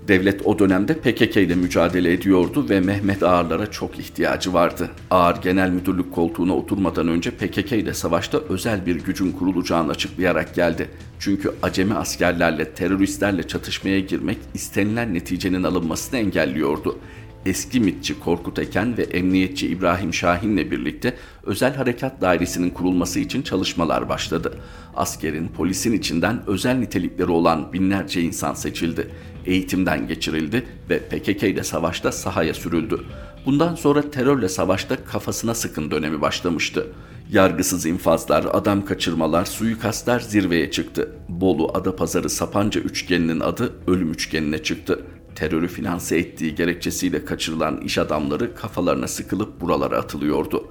Devlet 0.08 0.42
o 0.46 0.60
dönemde 0.60 0.94
PKK 0.94 1.38
ile 1.38 1.56
mücadele 1.56 2.14
ediyordu 2.14 2.70
ve 2.70 2.80
Mehmet 2.80 3.24
Ağarlara 3.24 3.72
çok 3.72 4.00
ihtiyacı 4.00 4.54
vardı. 4.54 4.90
Ağar 5.12 5.36
genel 5.36 5.70
müdürlük 5.70 6.14
koltuğuna 6.14 6.56
oturmadan 6.56 7.08
önce 7.08 7.32
PKK 7.32 7.72
ile 7.72 7.94
savaşta 7.94 8.38
özel 8.50 8.86
bir 8.86 8.96
gücün 8.96 9.32
kurulacağını 9.32 9.92
açıklayarak 9.92 10.56
geldi. 10.56 10.90
Çünkü 11.20 11.52
acemi 11.62 11.94
askerlerle, 11.94 12.74
teröristlerle 12.74 13.48
çatışmaya 13.48 14.00
girmek 14.00 14.38
istenilen 14.54 15.14
neticenin 15.14 15.64
alınmasını 15.64 16.20
engelliyordu 16.20 17.00
eski 17.46 17.80
MİTçi 17.80 18.20
Korkut 18.20 18.60
Eken 18.60 18.98
ve 18.98 19.04
emniyetçi 19.04 19.68
İbrahim 19.68 20.14
Şahin'le 20.14 20.72
birlikte 20.72 21.18
özel 21.44 21.76
harekat 21.76 22.22
dairesinin 22.22 22.70
kurulması 22.70 23.20
için 23.20 23.42
çalışmalar 23.42 24.10
başladı. 24.10 24.58
Askerin, 24.96 25.48
polisin 25.48 25.94
içinden 25.94 26.42
özel 26.48 26.76
nitelikleri 26.76 27.32
olan 27.32 27.74
binlerce 27.74 28.22
insan 28.22 28.54
seçildi. 28.54 29.08
Eğitimden 29.46 30.08
geçirildi 30.08 30.66
ve 30.90 31.00
PKK 31.00 31.44
ile 31.44 31.64
savaşta 31.64 32.12
sahaya 32.12 32.54
sürüldü. 32.54 33.04
Bundan 33.46 33.76
sonra 33.76 34.12
terörle 34.12 34.50
savaşta 34.50 35.04
kafasına 35.04 35.54
sıkın 35.54 35.92
dönemi 35.92 36.22
başlamıştı. 36.22 36.88
Yargısız 37.32 37.86
infazlar, 37.86 38.46
adam 38.54 38.86
kaçırmalar, 38.86 39.46
suikastlar 39.46 40.20
zirveye 40.20 40.72
çıktı. 40.72 41.12
Bolu, 41.30 41.72
Adapazarı, 41.74 42.30
Sapanca 42.30 42.82
üçgeninin 42.82 43.40
adı 43.40 43.74
ölüm 43.88 44.12
üçgenine 44.12 44.64
çıktı 44.64 45.00
terörü 45.36 45.68
finanse 45.68 46.18
ettiği 46.18 46.56
gerekçesiyle 46.56 47.26
kaçırılan 47.26 47.82
iş 47.82 47.98
adamları 47.98 48.56
kafalarına 48.56 49.08
sıkılıp 49.08 49.62
buralara 49.62 49.98
atılıyordu. 49.98 50.68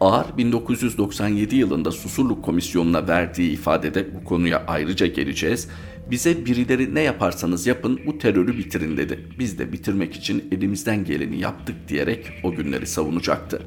Ağar 0.00 0.26
1997 0.36 1.56
yılında 1.56 1.92
Susurluk 1.92 2.44
Komisyonu'na 2.44 3.08
verdiği 3.08 3.50
ifadede 3.50 4.14
bu 4.14 4.24
konuya 4.24 4.64
ayrıca 4.66 5.06
geleceğiz. 5.06 5.68
Bize 6.10 6.46
birileri 6.46 6.94
ne 6.94 7.00
yaparsanız 7.00 7.66
yapın 7.66 8.00
bu 8.06 8.18
terörü 8.18 8.58
bitirin 8.58 8.96
dedi. 8.96 9.24
Biz 9.38 9.58
de 9.58 9.72
bitirmek 9.72 10.16
için 10.16 10.48
elimizden 10.52 11.04
geleni 11.04 11.40
yaptık 11.40 11.76
diyerek 11.88 12.26
o 12.42 12.52
günleri 12.52 12.86
savunacaktı. 12.86 13.62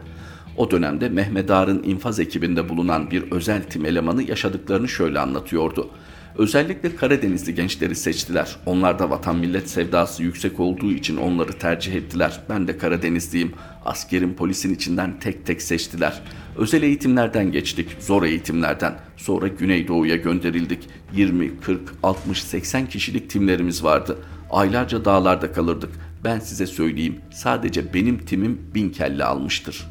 O 0.57 0.71
dönemde 0.71 1.09
Mehmet 1.09 1.51
Ağar'ın 1.51 1.83
infaz 1.83 2.19
ekibinde 2.19 2.69
bulunan 2.69 3.11
bir 3.11 3.31
özel 3.31 3.63
tim 3.63 3.85
elemanı 3.85 4.23
yaşadıklarını 4.23 4.87
şöyle 4.87 5.19
anlatıyordu. 5.19 5.89
Özellikle 6.37 6.95
Karadenizli 6.95 7.55
gençleri 7.55 7.95
seçtiler. 7.95 8.55
Onlarda 8.65 9.09
vatan 9.09 9.35
millet 9.35 9.69
sevdası 9.69 10.23
yüksek 10.23 10.59
olduğu 10.59 10.91
için 10.91 11.17
onları 11.17 11.53
tercih 11.53 11.93
ettiler. 11.93 12.39
Ben 12.49 12.67
de 12.67 12.77
Karadenizliyim. 12.77 13.53
Askerin 13.85 14.33
polisin 14.33 14.75
içinden 14.75 15.19
tek 15.19 15.45
tek 15.45 15.61
seçtiler. 15.61 16.21
Özel 16.57 16.83
eğitimlerden 16.83 17.51
geçtik, 17.51 17.97
zor 17.99 18.23
eğitimlerden. 18.23 18.95
Sonra 19.17 19.47
Güneydoğu'ya 19.47 20.15
gönderildik. 20.15 20.79
20, 21.15 21.59
40, 21.59 21.81
60, 22.03 22.43
80 22.43 22.89
kişilik 22.89 23.29
timlerimiz 23.29 23.83
vardı. 23.83 24.17
Aylarca 24.49 25.05
dağlarda 25.05 25.51
kalırdık. 25.51 25.89
Ben 26.23 26.39
size 26.39 26.67
söyleyeyim, 26.67 27.21
sadece 27.33 27.93
benim 27.93 28.17
timim 28.17 28.61
bin 28.75 28.89
kelle 28.89 29.23
almıştır.'' 29.23 29.90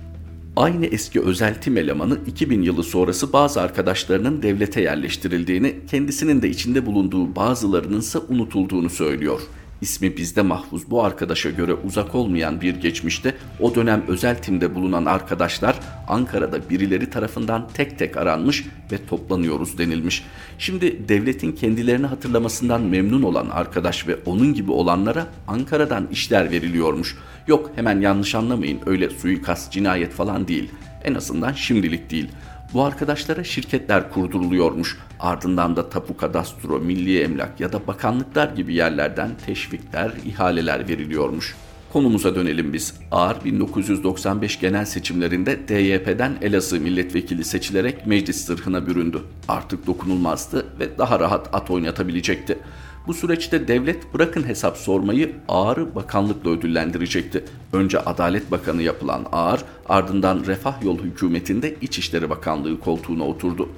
Aynı 0.57 0.87
eski 0.87 1.21
özel 1.21 1.61
tim 1.61 1.77
elemanı 1.77 2.19
2000 2.27 2.63
yılı 2.63 2.85
sonrası 2.85 3.33
bazı 3.33 3.61
arkadaşlarının 3.61 4.43
devlete 4.43 4.81
yerleştirildiğini, 4.81 5.75
kendisinin 5.91 6.43
de 6.43 6.49
içinde 6.49 6.87
bulunduğu 6.87 7.37
bazılarının 7.37 8.01
ise 8.01 8.19
unutulduğunu 8.19 8.91
söylüyor. 8.91 9.41
İsmi 9.81 10.17
bizde 10.17 10.43
mahfuz 10.43 10.91
bu 10.91 11.05
arkadaşa 11.05 11.51
göre 11.51 11.75
uzak 11.75 12.15
olmayan 12.15 12.61
bir 12.61 12.77
geçmişte 12.77 13.35
o 13.61 13.75
dönem 13.75 14.03
özel 14.09 14.43
timde 14.43 14.75
bulunan 14.75 15.05
arkadaşlar 15.05 15.77
Ankara'da 16.09 16.71
birileri 16.71 17.11
tarafından 17.11 17.69
tek 17.75 17.99
tek 17.99 18.17
aranmış 18.17 18.67
ve 18.93 19.07
toplanıyoruz 19.07 19.79
denilmiş. 19.79 20.25
Şimdi 20.59 21.09
devletin 21.09 21.53
kendilerini 21.53 22.07
hatırlamasından 22.07 22.83
memnun 22.83 23.23
olan 23.23 23.49
arkadaş 23.49 24.09
ve 24.09 24.17
onun 24.27 24.55
gibi 24.55 24.73
olanlara 24.73 25.27
Ankara'dan 25.49 26.09
işler 26.13 26.51
veriliyormuş. 26.51 27.17
Yok 27.47 27.71
hemen 27.77 28.01
yanlış 28.01 28.35
anlamayın 28.35 28.81
öyle 28.87 29.11
suikast 29.11 29.73
cinayet 29.73 30.13
falan 30.13 30.49
değil. 30.49 30.71
En 31.05 31.15
azından 31.15 31.53
şimdilik 31.53 32.11
değil. 32.11 32.29
Bu 32.75 32.85
arkadaşlara 32.85 33.45
şirketler 33.45 34.11
kurduruluyormuş. 34.13 34.99
Ardından 35.21 35.77
da 35.77 35.89
tapu 35.91 36.17
kadastro, 36.17 36.81
milli 36.81 37.23
emlak 37.23 37.61
ya 37.61 37.73
da 37.73 37.87
bakanlıklar 37.87 38.49
gibi 38.49 38.75
yerlerden 38.75 39.31
teşvikler, 39.47 40.13
ihaleler 40.25 40.89
veriliyormuş. 40.89 41.55
Konumuza 41.93 42.35
dönelim 42.35 42.73
biz. 42.73 42.95
Ağar 43.11 43.45
1995 43.45 44.61
genel 44.61 44.85
seçimlerinde 44.85 45.69
DYP'den 45.69 46.39
Elazığ 46.43 46.81
milletvekili 46.81 47.45
seçilerek 47.45 48.07
meclis 48.07 48.45
sırhına 48.45 48.87
büründü. 48.87 49.23
Artık 49.49 49.87
dokunulmazdı 49.87 50.67
ve 50.81 50.99
daha 50.99 51.21
rahat 51.21 51.49
at 51.53 51.71
oynatabilecekti. 51.71 52.59
Bu 53.07 53.15
süreçte 53.15 53.69
devlet 53.69 54.15
bırakın 54.15 54.43
hesap 54.49 54.77
sormayı 54.77 55.33
Ağar'ı 55.49 55.95
bakanlıkla 55.95 56.51
ödüllendirecekti. 56.51 57.45
Önce 57.73 58.01
Adalet 58.01 58.51
Bakanı 58.51 58.83
yapılan 58.83 59.27
Ağar, 59.33 59.65
ardından 59.89 60.45
Refah 60.47 60.83
Yol 60.83 60.99
hükümetinde 60.99 61.75
İçişleri 61.81 62.31
Bakanlığı 62.31 62.81
koltuğuna 62.81 63.25
oturdu. 63.25 63.69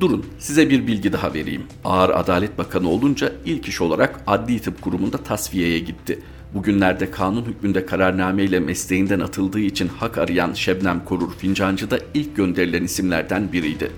Durun 0.00 0.26
size 0.38 0.70
bir 0.70 0.86
bilgi 0.86 1.12
daha 1.12 1.34
vereyim. 1.34 1.62
Ağar 1.84 2.10
Adalet 2.10 2.58
Bakanı 2.58 2.88
olunca 2.88 3.32
ilk 3.44 3.68
iş 3.68 3.80
olarak 3.80 4.20
Adli 4.26 4.60
Tıp 4.60 4.82
Kurumu'nda 4.82 5.18
tasfiyeye 5.18 5.78
gitti. 5.78 6.18
Bugünlerde 6.54 7.10
kanun 7.10 7.44
hükmünde 7.44 7.86
kararname 7.86 8.44
ile 8.44 8.60
mesleğinden 8.60 9.20
atıldığı 9.20 9.60
için 9.60 9.88
hak 9.88 10.18
arayan 10.18 10.52
Şebnem 10.52 11.04
Korur 11.04 11.32
Fincancı 11.38 11.90
da 11.90 11.98
ilk 12.14 12.36
gönderilen 12.36 12.84
isimlerden 12.84 13.52
biriydi. 13.52 13.90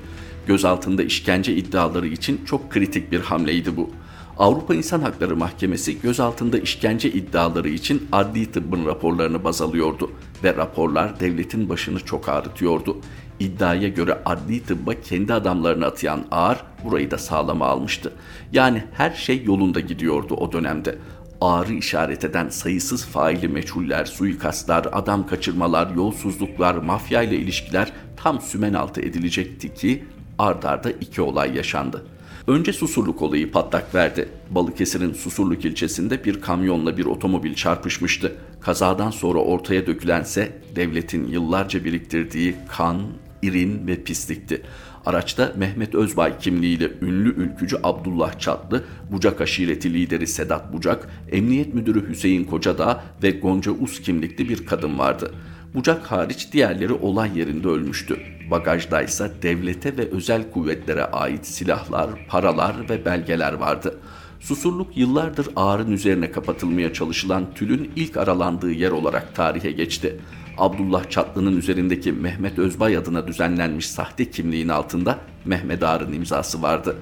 Gözaltında 0.46 1.02
işkence 1.02 1.54
iddiaları 1.54 2.08
için 2.08 2.40
çok 2.44 2.70
kritik 2.70 3.12
bir 3.12 3.20
hamleydi 3.20 3.76
bu. 3.76 3.90
Avrupa 4.38 4.74
İnsan 4.74 5.00
Hakları 5.00 5.36
Mahkemesi 5.36 6.00
gözaltında 6.00 6.58
işkence 6.58 7.10
iddiaları 7.10 7.68
için 7.68 8.08
adli 8.12 8.52
tıbbın 8.52 8.86
raporlarını 8.86 9.44
baz 9.44 9.62
alıyordu 9.62 10.10
ve 10.44 10.56
raporlar 10.56 11.20
devletin 11.20 11.68
başını 11.68 12.00
çok 12.00 12.28
ağrıtıyordu. 12.28 12.96
İddiaya 13.40 13.88
göre 13.88 14.18
adli 14.24 14.62
tıbba 14.62 14.94
kendi 14.94 15.34
adamlarını 15.34 15.86
atayan 15.86 16.24
Ağar 16.30 16.64
burayı 16.84 17.10
da 17.10 17.18
sağlama 17.18 17.66
almıştı. 17.66 18.12
Yani 18.52 18.84
her 18.92 19.10
şey 19.10 19.44
yolunda 19.44 19.80
gidiyordu 19.80 20.34
o 20.34 20.52
dönemde. 20.52 20.98
Ağrı 21.40 21.72
işaret 21.72 22.24
eden 22.24 22.48
sayısız 22.48 23.06
faili 23.06 23.48
meçhuller, 23.48 24.04
suikastlar, 24.04 24.86
adam 24.92 25.26
kaçırmalar, 25.26 25.94
yolsuzluklar, 25.94 26.74
mafya 26.74 27.22
ile 27.22 27.36
ilişkiler 27.36 27.92
tam 28.16 28.40
sümen 28.40 28.74
altı 28.74 29.00
edilecekti 29.00 29.74
ki 29.74 30.04
ardarda 30.38 30.90
iki 30.90 31.22
olay 31.22 31.56
yaşandı. 31.56 32.04
Önce 32.48 32.72
Susurluk 32.72 33.22
olayı 33.22 33.50
patlak 33.50 33.94
verdi. 33.94 34.28
Balıkesir'in 34.50 35.12
Susurluk 35.12 35.64
ilçesinde 35.64 36.24
bir 36.24 36.40
kamyonla 36.40 36.96
bir 36.96 37.06
otomobil 37.06 37.54
çarpışmıştı. 37.54 38.36
Kazadan 38.60 39.10
sonra 39.10 39.38
ortaya 39.38 39.86
dökülense 39.86 40.52
devletin 40.76 41.26
yıllarca 41.26 41.84
biriktirdiği 41.84 42.54
kan, 42.68 43.02
irin 43.42 43.86
ve 43.86 44.02
pislikti. 44.02 44.62
Araçta 45.06 45.52
Mehmet 45.56 45.94
Özbay 45.94 46.38
kimliğiyle 46.38 46.90
ünlü 47.02 47.34
ülkücü 47.34 47.76
Abdullah 47.82 48.38
Çatlı, 48.38 48.84
Bucak 49.12 49.40
aşireti 49.40 49.94
lideri 49.94 50.26
Sedat 50.26 50.72
Bucak, 50.72 51.08
Emniyet 51.32 51.74
Müdürü 51.74 52.08
Hüseyin 52.08 52.44
Kocadağ 52.44 53.04
ve 53.22 53.30
Gonca 53.30 53.72
Us 53.72 54.00
kimlikli 54.00 54.48
bir 54.48 54.66
kadın 54.66 54.98
vardı. 54.98 55.32
Bucak 55.74 56.12
hariç 56.12 56.52
diğerleri 56.52 56.92
olay 56.92 57.38
yerinde 57.38 57.68
ölmüştü. 57.68 58.18
Bagajdaysa 58.50 59.30
devlete 59.42 59.96
ve 59.96 60.10
özel 60.10 60.50
kuvvetlere 60.50 61.04
ait 61.04 61.46
silahlar, 61.46 62.10
paralar 62.28 62.76
ve 62.90 63.04
belgeler 63.04 63.52
vardı. 63.52 63.98
Susurluk 64.40 64.96
yıllardır 64.96 65.48
ağrın 65.56 65.92
üzerine 65.92 66.30
kapatılmaya 66.32 66.92
çalışılan 66.92 67.54
tülün 67.54 67.90
ilk 67.96 68.16
aralandığı 68.16 68.72
yer 68.72 68.90
olarak 68.90 69.34
tarihe 69.34 69.72
geçti. 69.72 70.20
Abdullah 70.58 71.10
Çatlı'nın 71.10 71.56
üzerindeki 71.56 72.12
Mehmet 72.12 72.58
Özbay 72.58 72.96
adına 72.96 73.26
düzenlenmiş 73.26 73.90
sahte 73.90 74.30
kimliğin 74.30 74.68
altında 74.68 75.18
Mehmet 75.44 75.82
Ağar'ın 75.82 76.12
imzası 76.12 76.62
vardı. 76.62 76.96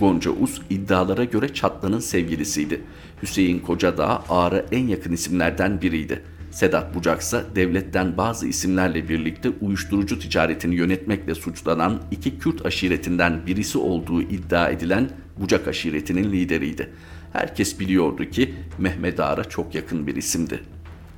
Gonca 0.00 0.30
Uz 0.30 0.60
iddialara 0.70 1.24
göre 1.24 1.54
Çatlı'nın 1.54 2.00
sevgilisiydi. 2.00 2.82
Hüseyin 3.22 3.58
Kocadağ 3.58 4.22
Ağar'a 4.28 4.58
en 4.72 4.86
yakın 4.86 5.12
isimlerden 5.12 5.82
biriydi. 5.82 6.22
Sedat 6.52 6.94
Bucak 6.94 7.20
ise 7.20 7.44
devletten 7.54 8.16
bazı 8.16 8.46
isimlerle 8.46 9.08
birlikte 9.08 9.48
uyuşturucu 9.60 10.18
ticaretini 10.18 10.74
yönetmekle 10.74 11.34
suçlanan 11.34 12.02
iki 12.10 12.38
Kürt 12.38 12.66
aşiretinden 12.66 13.46
birisi 13.46 13.78
olduğu 13.78 14.22
iddia 14.22 14.68
edilen 14.68 15.10
Bucak 15.36 15.68
aşiretinin 15.68 16.32
lideriydi. 16.32 16.90
Herkes 17.32 17.80
biliyordu 17.80 18.24
ki 18.24 18.54
Mehmet 18.78 19.20
Ağar'a 19.20 19.44
çok 19.44 19.74
yakın 19.74 20.06
bir 20.06 20.16
isimdi. 20.16 20.60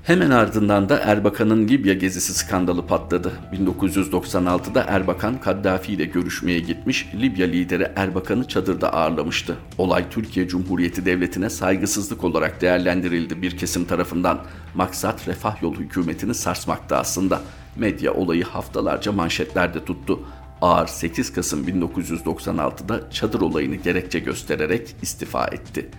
Hemen 0.04 0.30
ardından 0.30 0.88
da 0.88 0.98
Erbakan'ın 0.98 1.68
Libya 1.68 1.94
gezisi 1.94 2.34
skandalı 2.34 2.86
patladı. 2.86 3.32
1996'da 3.52 4.84
Erbakan 4.88 5.40
Kaddafi 5.40 5.92
ile 5.92 6.04
görüşmeye 6.04 6.58
gitmiş, 6.58 7.08
Libya 7.14 7.46
lideri 7.46 7.88
Erbakan'ı 7.96 8.48
çadırda 8.48 8.92
ağırlamıştı. 8.92 9.56
Olay 9.78 10.04
Türkiye 10.10 10.48
Cumhuriyeti 10.48 11.06
Devleti'ne 11.06 11.50
saygısızlık 11.50 12.24
olarak 12.24 12.60
değerlendirildi 12.60 13.42
bir 13.42 13.56
kesim 13.56 13.84
tarafından. 13.84 14.38
Maksat 14.74 15.28
refah 15.28 15.62
yolu 15.62 15.76
hükümetini 15.76 16.34
sarsmaktı 16.34 16.96
aslında. 16.96 17.40
Medya 17.76 18.14
olayı 18.14 18.44
haftalarca 18.44 19.12
manşetlerde 19.12 19.84
tuttu. 19.84 20.20
Ağar 20.62 20.86
8 20.86 21.32
Kasım 21.32 21.68
1996'da 21.68 23.10
çadır 23.10 23.40
olayını 23.40 23.74
gerekçe 23.74 24.18
göstererek 24.18 24.96
istifa 25.02 25.46
etti. 25.46 25.90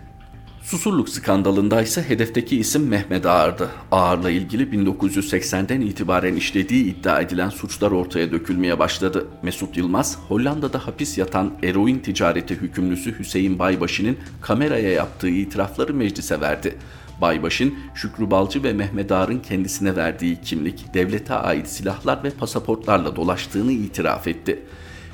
Susurluk 0.65 1.09
skandalında 1.09 1.81
ise 1.81 2.09
hedefteki 2.09 2.57
isim 2.57 2.87
Mehmet 2.87 3.25
Ağar'dı. 3.25 3.69
Ağar'la 3.91 4.29
ilgili 4.29 4.63
1980'den 4.63 5.81
itibaren 5.81 6.35
işlediği 6.35 6.85
iddia 6.85 7.21
edilen 7.21 7.49
suçlar 7.49 7.91
ortaya 7.91 8.31
dökülmeye 8.31 8.79
başladı. 8.79 9.27
Mesut 9.43 9.77
Yılmaz, 9.77 10.17
Hollanda'da 10.27 10.87
hapis 10.87 11.17
yatan 11.17 11.53
eroin 11.63 11.99
ticareti 11.99 12.55
hükümlüsü 12.55 13.19
Hüseyin 13.19 13.59
Baybaşı'nın 13.59 14.17
kameraya 14.41 14.89
yaptığı 14.89 15.29
itirafları 15.29 15.93
meclise 15.93 16.41
verdi. 16.41 16.77
Baybaş'ın 17.21 17.73
Şükrü 17.95 18.31
Balcı 18.31 18.63
ve 18.63 18.73
Mehmet 18.73 19.11
Ağar'ın 19.11 19.39
kendisine 19.39 19.95
verdiği 19.95 20.41
kimlik, 20.41 20.93
devlete 20.93 21.33
ait 21.33 21.67
silahlar 21.67 22.23
ve 22.23 22.29
pasaportlarla 22.29 23.15
dolaştığını 23.15 23.71
itiraf 23.71 24.27
etti. 24.27 24.61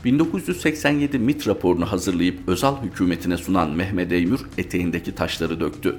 1987 0.06 1.20
MIT 1.20 1.48
raporunu 1.48 1.92
hazırlayıp 1.92 2.40
özel 2.48 2.74
hükümetine 2.84 3.38
sunan 3.38 3.70
Mehmet 3.70 4.12
Eymür 4.12 4.42
eteğindeki 4.58 5.16
taşları 5.16 5.60
döktü. 5.60 5.98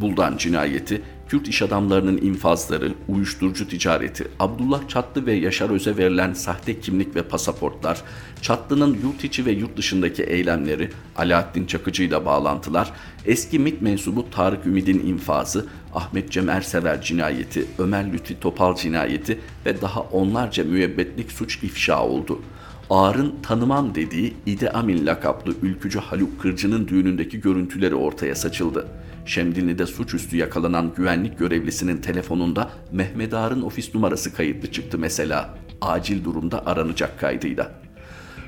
Buldan 0.00 0.36
cinayeti, 0.36 1.02
Kürt 1.28 1.48
iş 1.48 1.62
adamlarının 1.62 2.16
infazları, 2.16 2.92
uyuşturucu 3.08 3.68
ticareti, 3.68 4.28
Abdullah 4.40 4.88
Çatlı 4.88 5.26
ve 5.26 5.32
Yaşar 5.32 5.70
Öz'e 5.70 5.96
verilen 5.96 6.32
sahte 6.32 6.80
kimlik 6.80 7.16
ve 7.16 7.22
pasaportlar, 7.22 8.02
Çatlı'nın 8.42 8.98
yurt 9.02 9.24
içi 9.24 9.46
ve 9.46 9.52
yurt 9.52 9.76
dışındaki 9.76 10.22
eylemleri, 10.22 10.90
Alaaddin 11.16 11.66
Çakıcı 11.66 12.02
ile 12.02 12.26
bağlantılar, 12.26 12.92
eski 13.26 13.58
MIT 13.58 13.82
mensubu 13.82 14.30
Tarık 14.30 14.66
Ümid'in 14.66 15.06
infazı, 15.06 15.66
Ahmet 15.94 16.30
Cem 16.30 16.48
Ersever 16.48 17.02
cinayeti, 17.02 17.66
Ömer 17.78 18.12
Lütfi 18.12 18.40
Topal 18.40 18.76
cinayeti 18.76 19.38
ve 19.66 19.80
daha 19.80 20.00
onlarca 20.00 20.64
müebbetlik 20.64 21.32
suç 21.32 21.62
ifşa 21.62 22.04
oldu.'' 22.06 22.42
Ağar'ın 22.90 23.34
tanımam 23.42 23.94
dediği 23.94 24.34
İde 24.46 24.70
Amin 24.70 25.06
lakaplı 25.06 25.54
ülkücü 25.62 25.98
Haluk 25.98 26.40
Kırcı'nın 26.40 26.88
düğünündeki 26.88 27.40
görüntüleri 27.40 27.94
ortaya 27.94 28.34
saçıldı. 28.34 28.86
Şemdinli'de 29.26 29.86
suçüstü 29.86 30.36
yakalanan 30.36 30.92
güvenlik 30.96 31.38
görevlisinin 31.38 31.96
telefonunda 31.96 32.70
Mehmet 32.92 33.34
Ağar'ın 33.34 33.62
ofis 33.62 33.94
numarası 33.94 34.34
kayıtlı 34.34 34.72
çıktı 34.72 34.98
mesela. 34.98 35.54
Acil 35.80 36.24
durumda 36.24 36.66
aranacak 36.66 37.20
kaydıyla. 37.20 37.72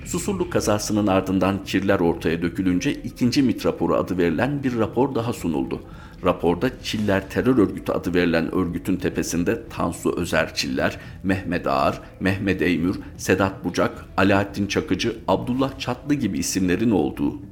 Susurluk 0.04 0.52
kazasının 0.52 1.06
ardından 1.06 1.64
kirler 1.64 2.00
ortaya 2.00 2.42
dökülünce 2.42 2.92
ikinci 2.92 3.42
MIT 3.42 3.66
raporu 3.66 3.94
adı 3.94 4.18
verilen 4.18 4.62
bir 4.62 4.78
rapor 4.78 5.14
daha 5.14 5.32
sunuldu. 5.32 5.82
Raporda 6.26 6.70
Çiller 6.82 7.30
Terör 7.30 7.58
Örgütü 7.58 7.92
adı 7.92 8.14
verilen 8.14 8.54
örgütün 8.54 8.96
tepesinde 8.96 9.68
Tansu 9.68 10.16
Özer 10.16 10.54
Çiller, 10.54 10.98
Mehmet 11.22 11.66
Ağar, 11.66 12.00
Mehmet 12.20 12.62
Eymür, 12.62 12.96
Sedat 13.16 13.64
Bucak, 13.64 14.04
Alaaddin 14.16 14.66
Çakıcı, 14.66 15.16
Abdullah 15.28 15.78
Çatlı 15.78 16.14
gibi 16.14 16.38
isimlerin 16.38 16.90
olduğu, 16.90 17.42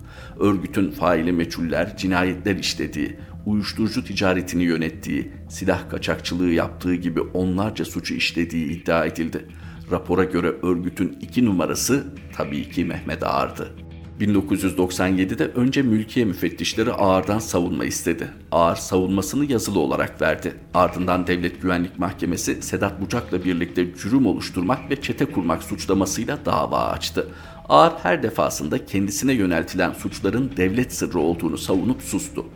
örgütün 0.40 0.90
faili 0.90 1.33
meçhuller, 1.33 1.97
cinayetler 1.97 2.57
işlediği, 2.57 3.16
uyuşturucu 3.47 4.04
ticaretini 4.04 4.62
yönettiği, 4.62 5.31
silah 5.49 5.90
kaçakçılığı 5.90 6.50
yaptığı 6.50 6.95
gibi 6.95 7.21
onlarca 7.21 7.85
suçu 7.85 8.14
işlediği 8.14 8.66
iddia 8.66 9.05
edildi. 9.05 9.49
Rapora 9.90 10.25
göre 10.25 10.53
örgütün 10.62 11.18
iki 11.20 11.44
numarası 11.44 12.05
tabii 12.37 12.70
ki 12.70 12.85
Mehmet 12.85 13.22
Ağar'dı. 13.22 13.84
1997'de 14.20 15.44
önce 15.44 15.83
mülkiye 15.83 16.24
müfettişleri 16.24 16.92
Ağar'dan 16.92 17.38
savunma 17.38 17.85
istedi. 17.85 18.29
Ağar 18.53 18.77
savunmasını 18.77 19.53
yazılı 19.53 19.79
olarak 19.79 20.22
verdi. 20.22 20.55
Ardından 20.74 21.27
Devlet 21.27 21.62
Güvenlik 21.62 21.98
Mahkemesi 21.98 22.62
Sedat 22.62 23.00
Bucak'la 23.00 23.44
birlikte 23.44 23.94
cürüm 23.94 24.27
oluşturmak 24.27 24.90
ve 24.90 25.03
çete 25.03 25.24
kurmak 25.24 25.62
suçlamasıyla 25.62 26.38
dava 26.44 26.85
açtı. 26.85 27.29
Ağar 27.68 27.92
her 28.03 28.22
defasında 28.22 28.87
kendisine 28.87 29.33
yöneltilen 29.33 29.92
suçların 29.92 30.50
devlet 30.57 30.92
sırrı 30.92 31.18
olduğunu 31.18 31.59
savunup 31.59 32.03
sustu. 32.03 32.46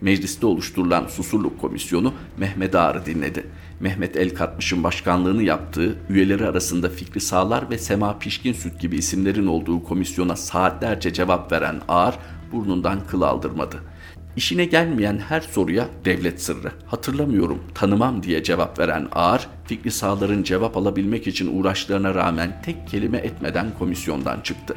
Mecliste 0.00 0.46
oluşturulan 0.46 1.06
Susurluk 1.06 1.60
Komisyonu 1.60 2.14
Mehmet 2.36 2.74
Ağar'ı 2.74 3.06
dinledi. 3.06 3.44
Mehmet 3.80 4.16
El 4.16 4.34
Katmış'ın 4.34 4.84
başkanlığını 4.84 5.42
yaptığı, 5.42 5.98
üyeleri 6.08 6.46
arasında 6.46 6.88
Fikri 6.88 7.20
Sağlar 7.20 7.70
ve 7.70 7.78
Sema 7.78 8.18
Pişkin 8.18 8.52
Süt 8.52 8.80
gibi 8.80 8.96
isimlerin 8.96 9.46
olduğu 9.46 9.84
komisyona 9.84 10.36
saatlerce 10.36 11.12
cevap 11.12 11.52
veren 11.52 11.80
Ağar 11.88 12.18
burnundan 12.52 13.06
kıl 13.06 13.22
aldırmadı. 13.22 13.76
İşine 14.36 14.64
gelmeyen 14.64 15.18
her 15.28 15.40
soruya 15.40 15.88
devlet 16.04 16.42
sırrı, 16.42 16.72
hatırlamıyorum, 16.86 17.62
tanımam 17.74 18.22
diye 18.22 18.42
cevap 18.42 18.78
veren 18.78 19.08
Ağar, 19.12 19.48
Fikri 19.64 19.90
Sağlar'ın 19.90 20.42
cevap 20.42 20.76
alabilmek 20.76 21.26
için 21.26 21.58
uğraşlarına 21.60 22.14
rağmen 22.14 22.62
tek 22.64 22.88
kelime 22.88 23.18
etmeden 23.18 23.66
komisyondan 23.78 24.40
çıktı. 24.40 24.76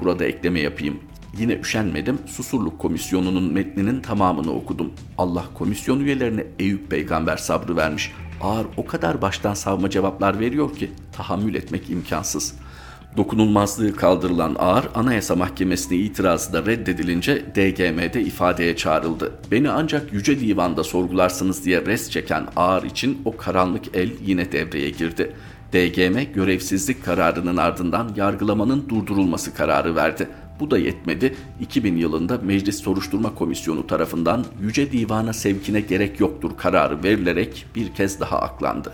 Burada 0.00 0.24
ekleme 0.24 0.60
yapayım. 0.60 1.00
Yine 1.38 1.54
üşenmedim, 1.54 2.18
Susurluk 2.26 2.78
Komisyonu'nun 2.78 3.52
metninin 3.52 4.00
tamamını 4.00 4.52
okudum. 4.52 4.92
Allah 5.18 5.44
komisyon 5.54 6.00
üyelerine 6.00 6.44
Eyüp 6.58 6.90
peygamber 6.90 7.36
sabrı 7.36 7.76
vermiş. 7.76 8.12
Ağır 8.42 8.66
o 8.76 8.86
kadar 8.86 9.22
baştan 9.22 9.54
savma 9.54 9.90
cevaplar 9.90 10.40
veriyor 10.40 10.76
ki 10.76 10.90
tahammül 11.12 11.54
etmek 11.54 11.90
imkansız. 11.90 12.54
Dokunulmazlığı 13.16 13.96
kaldırılan 13.96 14.56
Ağır 14.58 14.88
Anayasa 14.94 15.36
Mahkemesi'ne 15.36 15.98
itirazı 15.98 16.52
da 16.52 16.66
reddedilince 16.66 17.44
DGM'de 17.54 18.22
ifadeye 18.22 18.76
çağrıldı. 18.76 19.32
Beni 19.50 19.70
ancak 19.70 20.12
Yüce 20.12 20.40
Divan'da 20.40 20.84
sorgularsınız 20.84 21.64
diye 21.64 21.86
res 21.86 22.10
çeken 22.10 22.46
Ağır 22.56 22.82
için 22.82 23.22
o 23.24 23.36
karanlık 23.36 23.96
el 23.96 24.10
yine 24.26 24.52
devreye 24.52 24.90
girdi. 24.90 25.36
DGM 25.72 26.32
görevsizlik 26.34 27.04
kararının 27.04 27.56
ardından 27.56 28.12
yargılamanın 28.16 28.88
durdurulması 28.88 29.54
kararı 29.54 29.96
verdi. 29.96 30.28
Bu 30.62 30.70
da 30.70 30.78
yetmedi. 30.78 31.34
2000 31.60 31.96
yılında 31.96 32.38
Meclis 32.42 32.82
Soruşturma 32.82 33.34
Komisyonu 33.34 33.86
tarafından 33.86 34.44
Yüce 34.62 34.92
Divan'a 34.92 35.32
sevkine 35.32 35.80
gerek 35.80 36.20
yoktur 36.20 36.50
kararı 36.56 37.02
verilerek 37.02 37.66
bir 37.74 37.94
kez 37.94 38.20
daha 38.20 38.38
aklandı. 38.38 38.92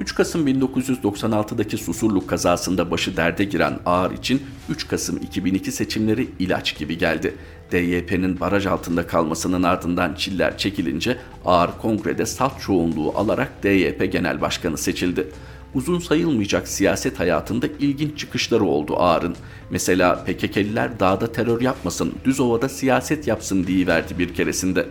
3 0.00 0.14
Kasım 0.14 0.48
1996'daki 0.48 1.76
Susurluk 1.76 2.28
kazasında 2.28 2.90
başı 2.90 3.16
derde 3.16 3.44
giren 3.44 3.78
Ağar 3.86 4.10
için 4.10 4.42
3 4.68 4.88
Kasım 4.88 5.16
2002 5.16 5.72
seçimleri 5.72 6.28
ilaç 6.38 6.78
gibi 6.78 6.98
geldi. 6.98 7.34
DYP'nin 7.72 8.40
baraj 8.40 8.66
altında 8.66 9.06
kalmasının 9.06 9.62
ardından 9.62 10.14
çiller 10.14 10.58
çekilince 10.58 11.18
Ağar 11.44 11.78
kongrede 11.78 12.26
salt 12.26 12.60
çoğunluğu 12.60 13.12
alarak 13.18 13.62
DYP 13.62 14.12
Genel 14.12 14.40
Başkanı 14.40 14.78
seçildi 14.78 15.26
uzun 15.74 15.98
sayılmayacak 15.98 16.68
siyaset 16.68 17.20
hayatında 17.20 17.66
ilginç 17.66 18.18
çıkışları 18.18 18.64
oldu 18.64 18.96
Ağar'ın. 18.96 19.36
Mesela 19.70 20.24
PKK'liler 20.24 21.00
dağda 21.00 21.32
terör 21.32 21.60
yapmasın, 21.60 22.14
düz 22.24 22.40
ovada 22.40 22.68
siyaset 22.68 23.26
yapsın 23.26 23.66
verdi 23.68 24.18
bir 24.18 24.34
keresinde. 24.34 24.86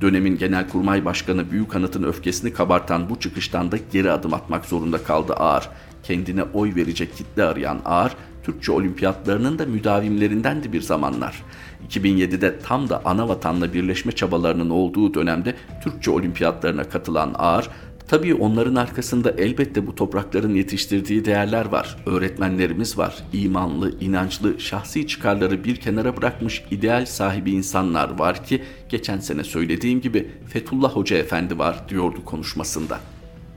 Dönemin 0.00 0.38
Genelkurmay 0.38 1.04
Başkanı 1.04 1.50
Büyük 1.50 1.76
Anıt'ın 1.76 2.02
öfkesini 2.02 2.52
kabartan 2.52 3.10
bu 3.10 3.20
çıkıştan 3.20 3.72
da 3.72 3.78
geri 3.92 4.10
adım 4.10 4.34
atmak 4.34 4.64
zorunda 4.64 4.98
kaldı 4.98 5.34
Ağar. 5.34 5.68
Kendine 6.02 6.42
oy 6.42 6.74
verecek 6.74 7.16
kitle 7.16 7.44
arayan 7.44 7.80
Ağar, 7.84 8.16
Türkçe 8.42 8.72
olimpiyatlarının 8.72 9.58
da 9.58 9.66
müdavimlerindendi 9.66 10.72
bir 10.72 10.80
zamanlar. 10.80 11.42
2007'de 11.88 12.58
tam 12.58 12.88
da 12.88 13.02
ana 13.04 13.28
vatanla 13.28 13.74
birleşme 13.74 14.12
çabalarının 14.12 14.70
olduğu 14.70 15.14
dönemde 15.14 15.54
Türkçe 15.84 16.10
olimpiyatlarına 16.10 16.84
katılan 16.84 17.34
Ağar, 17.38 17.68
Tabii 18.08 18.34
onların 18.34 18.74
arkasında 18.74 19.30
elbette 19.30 19.86
bu 19.86 19.94
toprakların 19.94 20.54
yetiştirdiği 20.54 21.24
değerler 21.24 21.66
var. 21.66 21.96
Öğretmenlerimiz 22.06 22.98
var. 22.98 23.14
İmanlı, 23.32 24.00
inançlı, 24.00 24.60
şahsi 24.60 25.06
çıkarları 25.06 25.64
bir 25.64 25.76
kenara 25.76 26.16
bırakmış 26.16 26.64
ideal 26.70 27.06
sahibi 27.06 27.50
insanlar 27.50 28.18
var 28.18 28.44
ki 28.44 28.62
geçen 28.88 29.18
sene 29.18 29.44
söylediğim 29.44 30.00
gibi 30.00 30.28
Fethullah 30.48 30.96
Hoca 30.96 31.16
Efendi 31.16 31.58
var 31.58 31.88
diyordu 31.88 32.24
konuşmasında. 32.24 33.00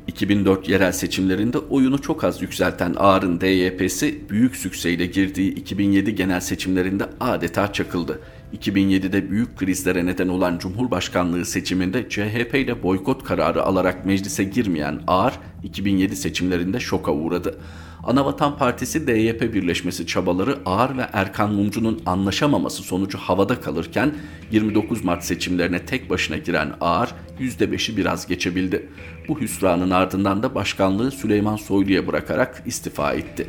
2004 0.08 0.70
yerel 0.70 0.92
seçimlerinde 0.92 1.58
oyunu 1.58 2.02
çok 2.02 2.24
az 2.24 2.42
yükselten 2.42 2.96
Ağar'ın 2.98 3.42
DYP'si 3.42 4.30
büyük 4.30 4.56
sükseyle 4.56 5.06
girdiği 5.06 5.54
2007 5.54 6.16
genel 6.16 6.40
seçimlerinde 6.40 7.06
adeta 7.20 7.74
çakıldı. 7.74 8.20
2007'de 8.58 9.32
büyük 9.32 9.58
krizlere 9.58 10.06
neden 10.06 10.28
olan 10.28 10.58
Cumhurbaşkanlığı 10.58 11.46
seçiminde 11.46 12.10
CHP 12.10 12.56
ile 12.56 12.84
boykot 12.84 13.24
kararı 13.24 13.64
alarak 13.64 14.06
meclise 14.06 14.44
girmeyen 14.44 15.02
Ağar 15.08 15.40
2007 15.64 16.16
seçimlerinde 16.16 16.80
şoka 16.80 17.12
uğradı. 17.12 17.60
Anavatan 18.04 18.58
Partisi 18.58 19.08
DYP 19.08 19.54
birleşmesi 19.54 20.08
çabaları 20.08 20.58
Ağar 20.66 20.98
ve 20.98 21.06
Erkan 21.14 21.54
Mumcu'nun 21.54 22.02
anlaşamaması 22.06 22.84
sonucu 22.84 23.18
havada 23.18 23.62
kalırken 23.62 24.14
29 24.52 25.04
Mart 25.04 25.24
seçimlerine 25.24 25.86
tek 25.86 26.10
başına 26.10 26.38
giren 26.38 26.74
Ağar 26.82 27.12
%5'i 27.40 27.98
biraz 27.98 28.28
geçebildi. 28.28 28.90
Bu 29.28 29.42
hüsranın 29.42 29.90
ardından 29.90 30.44
da 30.44 30.56
başkanlığı 30.56 31.12
Süleyman 31.12 31.56
Soylu'ya 31.56 32.08
bırakarak 32.08 32.64
istifa 32.66 33.14
etti. 33.14 33.48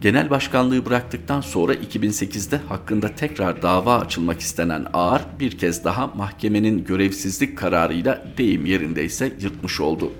Genel 0.00 0.30
başkanlığı 0.30 0.86
bıraktıktan 0.86 1.40
sonra 1.40 1.74
2008'de 1.74 2.60
hakkında 2.68 3.14
tekrar 3.14 3.62
dava 3.62 3.98
açılmak 3.98 4.40
istenen 4.40 4.86
Ağar 4.92 5.22
bir 5.40 5.58
kez 5.58 5.84
daha 5.84 6.06
mahkemenin 6.06 6.84
görevsizlik 6.84 7.58
kararıyla 7.58 8.24
deyim 8.38 8.66
yerindeyse 8.66 9.32
yırtmış 9.40 9.80
oldu. 9.80 10.12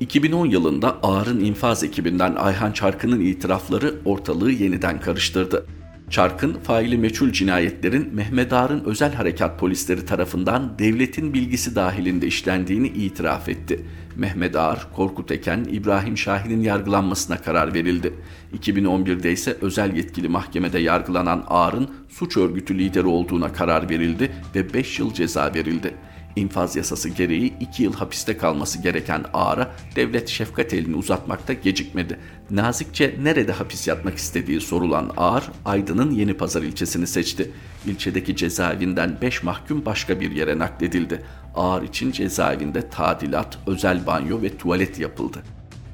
2010 0.00 0.46
yılında 0.46 0.96
Ağar'ın 1.02 1.40
infaz 1.40 1.84
ekibinden 1.84 2.34
Ayhan 2.34 2.72
Çarkı'nın 2.72 3.20
itirafları 3.20 3.94
ortalığı 4.04 4.52
yeniden 4.52 5.00
karıştırdı. 5.00 5.66
Çarkın 6.10 6.52
faili 6.54 6.98
meçhul 6.98 7.30
cinayetlerin 7.30 8.14
Mehmet 8.14 8.52
Ağar'ın 8.52 8.84
özel 8.84 9.14
harekat 9.14 9.60
polisleri 9.60 10.06
tarafından 10.06 10.78
devletin 10.78 11.34
bilgisi 11.34 11.74
dahilinde 11.74 12.26
işlendiğini 12.26 12.88
itiraf 12.88 13.48
etti. 13.48 13.86
Mehmet 14.16 14.56
Ağar, 14.56 14.86
Korkut 14.96 15.30
Eken, 15.30 15.66
İbrahim 15.70 16.18
Şahin'in 16.18 16.60
yargılanmasına 16.60 17.36
karar 17.38 17.74
verildi. 17.74 18.14
2011'de 18.58 19.32
ise 19.32 19.56
özel 19.60 19.96
yetkili 19.96 20.28
mahkemede 20.28 20.78
yargılanan 20.78 21.44
Ağar'ın 21.46 21.90
suç 22.08 22.36
örgütü 22.36 22.78
lideri 22.78 23.06
olduğuna 23.06 23.52
karar 23.52 23.90
verildi 23.90 24.32
ve 24.54 24.74
5 24.74 24.98
yıl 24.98 25.14
ceza 25.14 25.54
verildi 25.54 25.94
infaz 26.36 26.76
yasası 26.76 27.08
gereği 27.08 27.54
2 27.60 27.82
yıl 27.82 27.92
hapiste 27.94 28.36
kalması 28.36 28.82
gereken 28.82 29.24
Ağar'a 29.34 29.70
devlet 29.96 30.28
şefkat 30.28 30.74
elini 30.74 30.96
uzatmakta 30.96 31.52
gecikmedi. 31.52 32.18
Nazikçe 32.50 33.14
nerede 33.22 33.52
hapis 33.52 33.88
yatmak 33.88 34.16
istediği 34.16 34.60
sorulan 34.60 35.12
Ağar, 35.16 35.50
Aydın'ın 35.64 36.10
Yeni 36.10 36.34
Pazar 36.34 36.62
ilçesini 36.62 37.06
seçti. 37.06 37.50
İlçedeki 37.86 38.36
cezaevinden 38.36 39.18
5 39.22 39.42
mahkum 39.42 39.84
başka 39.84 40.20
bir 40.20 40.30
yere 40.30 40.58
nakledildi. 40.58 41.22
Ağar 41.54 41.82
için 41.82 42.12
cezaevinde 42.12 42.90
tadilat, 42.90 43.58
özel 43.66 44.06
banyo 44.06 44.42
ve 44.42 44.56
tuvalet 44.56 44.98
yapıldı. 44.98 45.42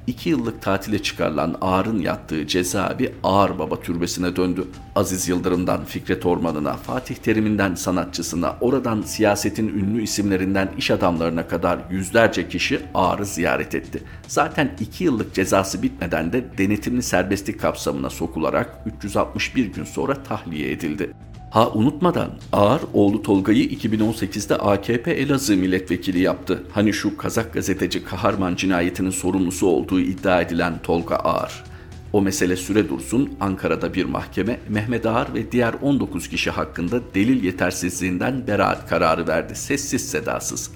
2 0.06 0.30
yıllık 0.30 0.62
tatile 0.62 1.02
çıkarılan 1.02 1.56
Ağar'ın 1.60 1.98
yattığı 1.98 2.46
cezaevi 2.46 3.14
Ağar 3.22 3.58
Baba 3.58 3.80
Türbesi'ne 3.80 4.36
döndü. 4.36 4.64
Aziz 4.96 5.28
Yıldırım'dan 5.28 5.84
Fikret 5.84 6.26
Ormanı'na, 6.26 6.76
Fatih 6.76 7.14
Terim'inden 7.14 7.74
sanatçısına, 7.74 8.56
oradan 8.60 9.02
siyasetin 9.02 9.68
ünlü 9.68 10.02
isimlerinden 10.02 10.70
iş 10.78 10.90
adamlarına 10.90 11.48
kadar 11.48 11.78
yüzlerce 11.90 12.48
kişi 12.48 12.80
Ağar'ı 12.94 13.26
ziyaret 13.26 13.74
etti. 13.74 14.02
Zaten 14.28 14.76
2 14.80 15.04
yıllık 15.04 15.34
cezası 15.34 15.82
bitmeden 15.82 16.32
de 16.32 16.58
denetimli 16.58 17.02
serbestlik 17.02 17.60
kapsamına 17.60 18.10
sokularak 18.10 18.78
361 18.96 19.66
gün 19.66 19.84
sonra 19.84 20.22
tahliye 20.22 20.72
edildi. 20.72 21.12
Ha 21.52 21.70
unutmadan 21.74 22.30
Ağar 22.52 22.80
oğlu 22.92 23.22
Tolga'yı 23.22 23.64
2018'de 23.68 24.56
AKP 24.56 25.10
Elazığ 25.10 25.56
milletvekili 25.56 26.20
yaptı. 26.20 26.62
Hani 26.72 26.92
şu 26.92 27.16
Kazak 27.16 27.52
gazeteci 27.52 28.04
Kaharman 28.04 28.54
cinayetinin 28.54 29.10
sorumlusu 29.10 29.66
olduğu 29.66 30.00
iddia 30.00 30.40
edilen 30.40 30.78
Tolga 30.82 31.16
Ağar. 31.16 31.64
O 32.12 32.22
mesele 32.22 32.56
süre 32.56 32.88
dursun 32.88 33.32
Ankara'da 33.40 33.94
bir 33.94 34.04
mahkeme 34.04 34.60
Mehmet 34.68 35.06
Ağar 35.06 35.34
ve 35.34 35.52
diğer 35.52 35.74
19 35.82 36.28
kişi 36.28 36.50
hakkında 36.50 37.00
delil 37.14 37.44
yetersizliğinden 37.44 38.46
beraat 38.46 38.88
kararı 38.88 39.26
verdi. 39.26 39.54
Sessiz 39.54 40.10
sedasız. 40.10 40.70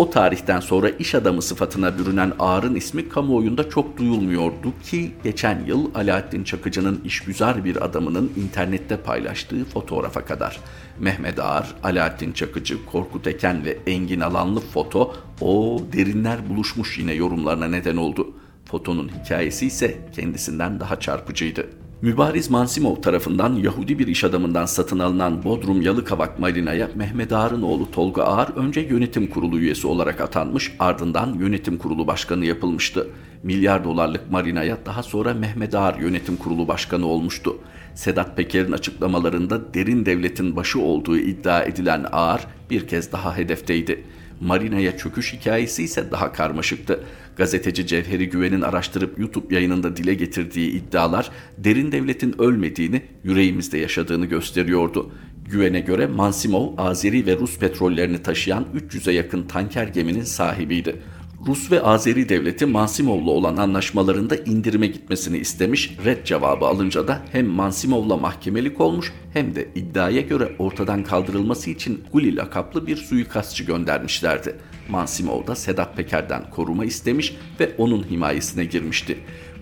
O 0.00 0.10
tarihten 0.10 0.60
sonra 0.60 0.90
iş 0.90 1.14
adamı 1.14 1.42
sıfatına 1.42 1.98
bürünen 1.98 2.32
Ağar'ın 2.38 2.74
ismi 2.74 3.08
kamuoyunda 3.08 3.70
çok 3.70 3.98
duyulmuyordu 3.98 4.72
ki 4.82 5.12
geçen 5.24 5.64
yıl 5.66 5.94
Alaaddin 5.94 6.44
Çakıcı'nın 6.44 7.00
işgüzar 7.04 7.64
bir 7.64 7.84
adamının 7.84 8.32
internette 8.36 8.96
paylaştığı 8.96 9.64
fotoğrafa 9.64 10.24
kadar. 10.24 10.60
Mehmet 10.98 11.38
Ağar, 11.38 11.74
Alaaddin 11.82 12.32
Çakıcı, 12.32 12.86
Korkut 12.86 13.26
Eken 13.26 13.64
ve 13.64 13.78
Engin 13.86 14.20
Alanlı 14.20 14.60
foto 14.60 15.14
o 15.40 15.80
derinler 15.92 16.48
buluşmuş 16.48 16.98
yine 16.98 17.12
yorumlarına 17.12 17.68
neden 17.68 17.96
oldu. 17.96 18.32
Fotonun 18.64 19.08
hikayesi 19.08 19.66
ise 19.66 20.08
kendisinden 20.16 20.80
daha 20.80 21.00
çarpıcıydı. 21.00 21.79
Mübariz 22.02 22.50
Mansimov 22.50 22.96
tarafından 22.96 23.54
Yahudi 23.54 23.98
bir 23.98 24.06
iş 24.06 24.24
adamından 24.24 24.66
satın 24.66 24.98
alınan 24.98 25.44
Bodrum 25.44 25.82
Yalıkavak 25.82 26.38
Marina'ya 26.38 26.90
Mehmet 26.94 27.32
Ağar'ın 27.32 27.62
oğlu 27.62 27.90
Tolga 27.90 28.22
Ağar 28.22 28.48
önce 28.56 28.80
yönetim 28.80 29.26
kurulu 29.26 29.58
üyesi 29.58 29.86
olarak 29.86 30.20
atanmış 30.20 30.72
ardından 30.78 31.34
yönetim 31.34 31.78
kurulu 31.78 32.06
başkanı 32.06 32.46
yapılmıştı. 32.46 33.08
Milyar 33.42 33.84
dolarlık 33.84 34.30
marinaya 34.30 34.78
daha 34.86 35.02
sonra 35.02 35.34
Mehmet 35.34 35.74
Ağar 35.74 35.98
yönetim 35.98 36.36
kurulu 36.36 36.68
başkanı 36.68 37.06
olmuştu. 37.06 37.58
Sedat 37.94 38.36
Peker'in 38.36 38.72
açıklamalarında 38.72 39.74
derin 39.74 40.06
devletin 40.06 40.56
başı 40.56 40.80
olduğu 40.80 41.16
iddia 41.16 41.62
edilen 41.62 42.06
Ağar 42.12 42.46
bir 42.70 42.88
kez 42.88 43.12
daha 43.12 43.36
hedefteydi. 43.36 44.04
Marina'ya 44.40 44.96
çöküş 44.96 45.32
hikayesi 45.32 45.82
ise 45.82 46.10
daha 46.10 46.32
karmaşıktı. 46.32 47.04
Gazeteci 47.36 47.86
Cevheri 47.86 48.28
Güven'in 48.28 48.60
araştırıp 48.60 49.18
YouTube 49.18 49.54
yayınında 49.54 49.96
dile 49.96 50.14
getirdiği 50.14 50.70
iddialar 50.70 51.30
derin 51.58 51.92
devletin 51.92 52.40
ölmediğini, 52.40 53.02
yüreğimizde 53.24 53.78
yaşadığını 53.78 54.26
gösteriyordu. 54.26 55.10
Güven'e 55.44 55.80
göre 55.80 56.06
Mansimov, 56.06 56.68
Azeri 56.78 57.26
ve 57.26 57.36
Rus 57.36 57.58
petrollerini 57.58 58.22
taşıyan 58.22 58.66
300'e 58.74 59.12
yakın 59.12 59.42
tanker 59.42 59.86
geminin 59.86 60.24
sahibiydi. 60.24 61.02
Rus 61.46 61.72
ve 61.72 61.82
Azeri 61.82 62.28
devleti 62.28 62.66
Mansimov'la 62.66 63.30
olan 63.30 63.56
anlaşmalarında 63.56 64.36
indirime 64.36 64.86
gitmesini 64.86 65.38
istemiş, 65.38 65.96
red 66.04 66.24
cevabı 66.24 66.64
alınca 66.66 67.08
da 67.08 67.22
hem 67.32 67.46
Mansimov'la 67.46 68.16
mahkemelik 68.16 68.80
olmuş 68.80 69.12
hem 69.32 69.54
de 69.54 69.68
iddiaya 69.74 70.20
göre 70.20 70.52
ortadan 70.58 71.04
kaldırılması 71.04 71.70
için 71.70 72.04
Guli 72.12 72.36
lakaplı 72.36 72.86
bir 72.86 72.96
suikastçı 72.96 73.64
göndermişlerdi. 73.64 74.56
Mansimov 74.90 75.46
da 75.46 75.54
Sedat 75.54 75.96
Peker'den 75.96 76.50
koruma 76.50 76.84
istemiş 76.84 77.36
ve 77.60 77.72
onun 77.78 78.06
himayesine 78.10 78.64
girmişti. 78.64 79.18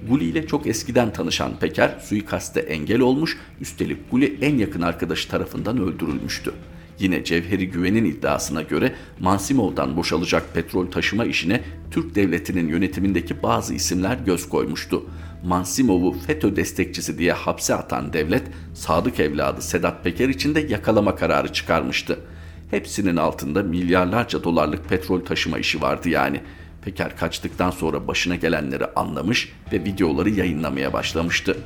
Guli 0.09 0.25
ile 0.25 0.47
çok 0.47 0.67
eskiden 0.67 1.13
tanışan 1.13 1.59
Peker 1.61 1.99
suikaste 2.03 2.61
engel 2.61 3.01
olmuş, 3.01 3.37
üstelik 3.61 4.11
Guli 4.11 4.39
en 4.41 4.59
yakın 4.59 4.83
arkadaşı 4.83 5.29
tarafından 5.29 5.79
öldürülmüştü. 5.79 6.53
Yine 6.99 7.25
Cevheri 7.25 7.71
Güven'in 7.71 8.05
iddiasına 8.05 8.63
göre 8.63 8.95
Mansimov'dan 9.21 9.97
boşalacak 9.97 10.55
petrol 10.55 10.91
taşıma 10.91 11.25
işine 11.25 11.61
Türk 11.91 12.15
devletinin 12.15 12.69
yönetimindeki 12.69 13.43
bazı 13.43 13.75
isimler 13.75 14.17
göz 14.27 14.49
koymuştu. 14.49 15.07
Mansimov'u 15.45 16.13
FETÖ 16.27 16.57
destekçisi 16.57 17.19
diye 17.19 17.33
hapse 17.33 17.75
atan 17.75 18.13
devlet, 18.13 18.43
sadık 18.75 19.21
evladı 19.21 19.63
Sedat 19.63 20.05
Peker 20.05 20.29
için 20.29 20.55
de 20.55 20.61
yakalama 20.61 21.17
kararı 21.17 21.53
çıkarmıştı. 21.53 22.19
Hepsinin 22.71 23.17
altında 23.17 23.63
milyarlarca 23.63 24.45
dolarlık 24.45 24.89
petrol 24.89 25.21
taşıma 25.21 25.59
işi 25.59 25.81
vardı 25.81 26.09
yani. 26.09 26.41
Peker 26.83 27.17
kaçtıktan 27.17 27.71
sonra 27.71 28.09
başına 28.09 28.37
gelenleri 28.37 28.87
anlamış 28.87 29.53
ve 29.73 29.85
videoları 29.85 30.31
yayınlamaya 30.31 30.93
başlamıştı. 30.93 31.57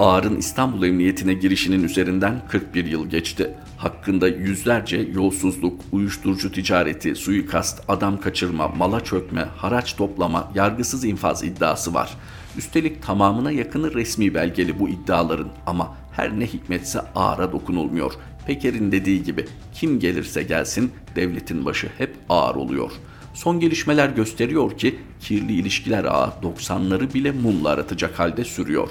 Ağar'ın 0.00 0.36
İstanbul 0.36 0.82
Emniyetine 0.82 1.34
girişinin 1.34 1.82
üzerinden 1.84 2.42
41 2.48 2.84
yıl 2.84 3.06
geçti. 3.06 3.50
Hakkında 3.78 4.28
yüzlerce 4.28 5.08
yolsuzluk, 5.14 5.80
uyuşturucu 5.92 6.52
ticareti, 6.52 7.14
suikast, 7.14 7.82
adam 7.88 8.20
kaçırma, 8.20 8.68
mala 8.68 9.04
çökme, 9.04 9.48
haraç 9.56 9.96
toplama, 9.96 10.50
yargısız 10.54 11.04
infaz 11.04 11.44
iddiası 11.44 11.94
var. 11.94 12.10
Üstelik 12.58 13.02
tamamına 13.02 13.50
yakını 13.50 13.94
resmi 13.94 14.34
belgeli 14.34 14.78
bu 14.78 14.88
iddiaların 14.88 15.48
ama 15.66 15.96
her 16.12 16.40
ne 16.40 16.46
hikmetse 16.46 17.00
Ağar'a 17.14 17.52
dokunulmuyor. 17.52 18.12
Peker'in 18.46 18.92
dediği 18.92 19.22
gibi 19.22 19.46
kim 19.74 20.00
gelirse 20.00 20.42
gelsin 20.42 20.92
devletin 21.16 21.64
başı 21.64 21.88
hep 21.98 22.16
ağır 22.28 22.54
oluyor. 22.54 22.90
Son 23.34 23.60
gelişmeler 23.60 24.08
gösteriyor 24.08 24.78
ki 24.78 24.98
kirli 25.20 25.52
ilişkiler 25.52 26.04
ağı 26.04 26.32
90'ları 26.42 27.14
bile 27.14 27.30
mumla 27.30 27.68
aratacak 27.68 28.18
halde 28.18 28.44
sürüyor. 28.44 28.88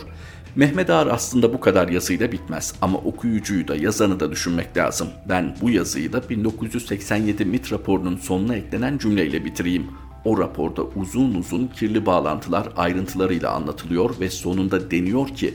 Mehmet 0.56 0.90
Ağar 0.90 1.08
aslında 1.08 1.54
bu 1.54 1.60
kadar 1.60 1.88
yazıyla 1.88 2.32
bitmez 2.32 2.74
ama 2.82 2.98
okuyucuyu 2.98 3.68
da 3.68 3.76
yazanı 3.76 4.20
da 4.20 4.32
düşünmek 4.32 4.78
lazım. 4.78 5.08
Ben 5.30 5.56
bu 5.62 5.70
yazıyı 5.70 6.14
da 6.14 6.30
1987 6.30 7.46
MIT 7.46 7.72
raporunun 7.72 8.18
sonuna 8.18 8.56
eklenen 8.56 8.98
cümleyle 8.98 9.46
bitireyim. 9.46 9.88
O 10.26 10.38
raporda 10.38 10.84
uzun 10.84 11.34
uzun 11.34 11.68
kirli 11.68 12.06
bağlantılar 12.06 12.70
ayrıntılarıyla 12.78 13.52
anlatılıyor 13.52 14.20
ve 14.20 14.30
sonunda 14.30 14.92
deniyor 14.92 15.28
ki 15.28 15.54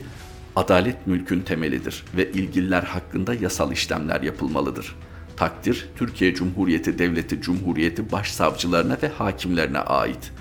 adalet 0.57 1.07
mülkün 1.07 1.41
temelidir 1.41 2.03
ve 2.17 2.31
ilgililer 2.31 2.83
hakkında 2.83 3.33
yasal 3.33 3.71
işlemler 3.71 4.21
yapılmalıdır. 4.21 4.95
Takdir 5.35 5.89
Türkiye 5.95 6.33
Cumhuriyeti 6.33 6.99
Devleti 6.99 7.41
Cumhuriyeti 7.41 8.11
başsavcılarına 8.11 8.97
ve 9.03 9.07
hakimlerine 9.07 9.79
ait. 9.79 10.31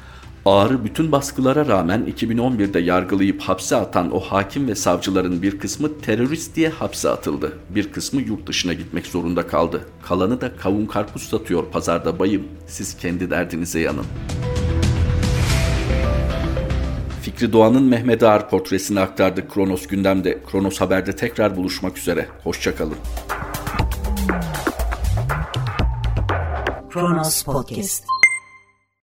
Ağrı 0.45 0.85
bütün 0.85 1.13
baskılara 1.13 1.67
rağmen 1.67 2.15
2011'de 2.17 2.81
yargılayıp 2.81 3.41
hapse 3.41 3.77
atan 3.77 4.15
o 4.15 4.21
hakim 4.21 4.69
ve 4.69 4.75
savcıların 4.75 5.43
bir 5.43 5.59
kısmı 5.59 6.01
terörist 6.01 6.57
diye 6.57 6.69
hapse 6.69 7.09
atıldı. 7.09 7.53
Bir 7.71 7.93
kısmı 7.93 8.23
yurt 8.23 8.47
dışına 8.47 8.73
gitmek 8.73 9.07
zorunda 9.07 9.47
kaldı. 9.47 9.85
Kalanı 10.03 10.41
da 10.41 10.57
kavun 10.57 10.87
karpuz 10.87 11.23
satıyor 11.23 11.65
pazarda 11.71 12.19
bayım. 12.19 12.43
Siz 12.67 12.97
kendi 12.97 13.31
derdinize 13.31 13.81
yanın. 13.81 14.07
Fikri 17.37 17.53
Doğan'ın 17.53 17.83
Mehmet 17.83 18.23
Ağar 18.23 18.51
portresini 18.51 19.01
aktardık 19.01 19.55
Kronos 19.55 19.87
gündemde. 19.87 20.39
Kronos 20.51 20.81
Haber'de 20.81 21.17
tekrar 21.17 21.57
buluşmak 21.57 21.99
üzere. 21.99 22.29
Hoşçakalın. 22.45 22.97
Kronos 26.91 27.43
Podcast 27.43 28.05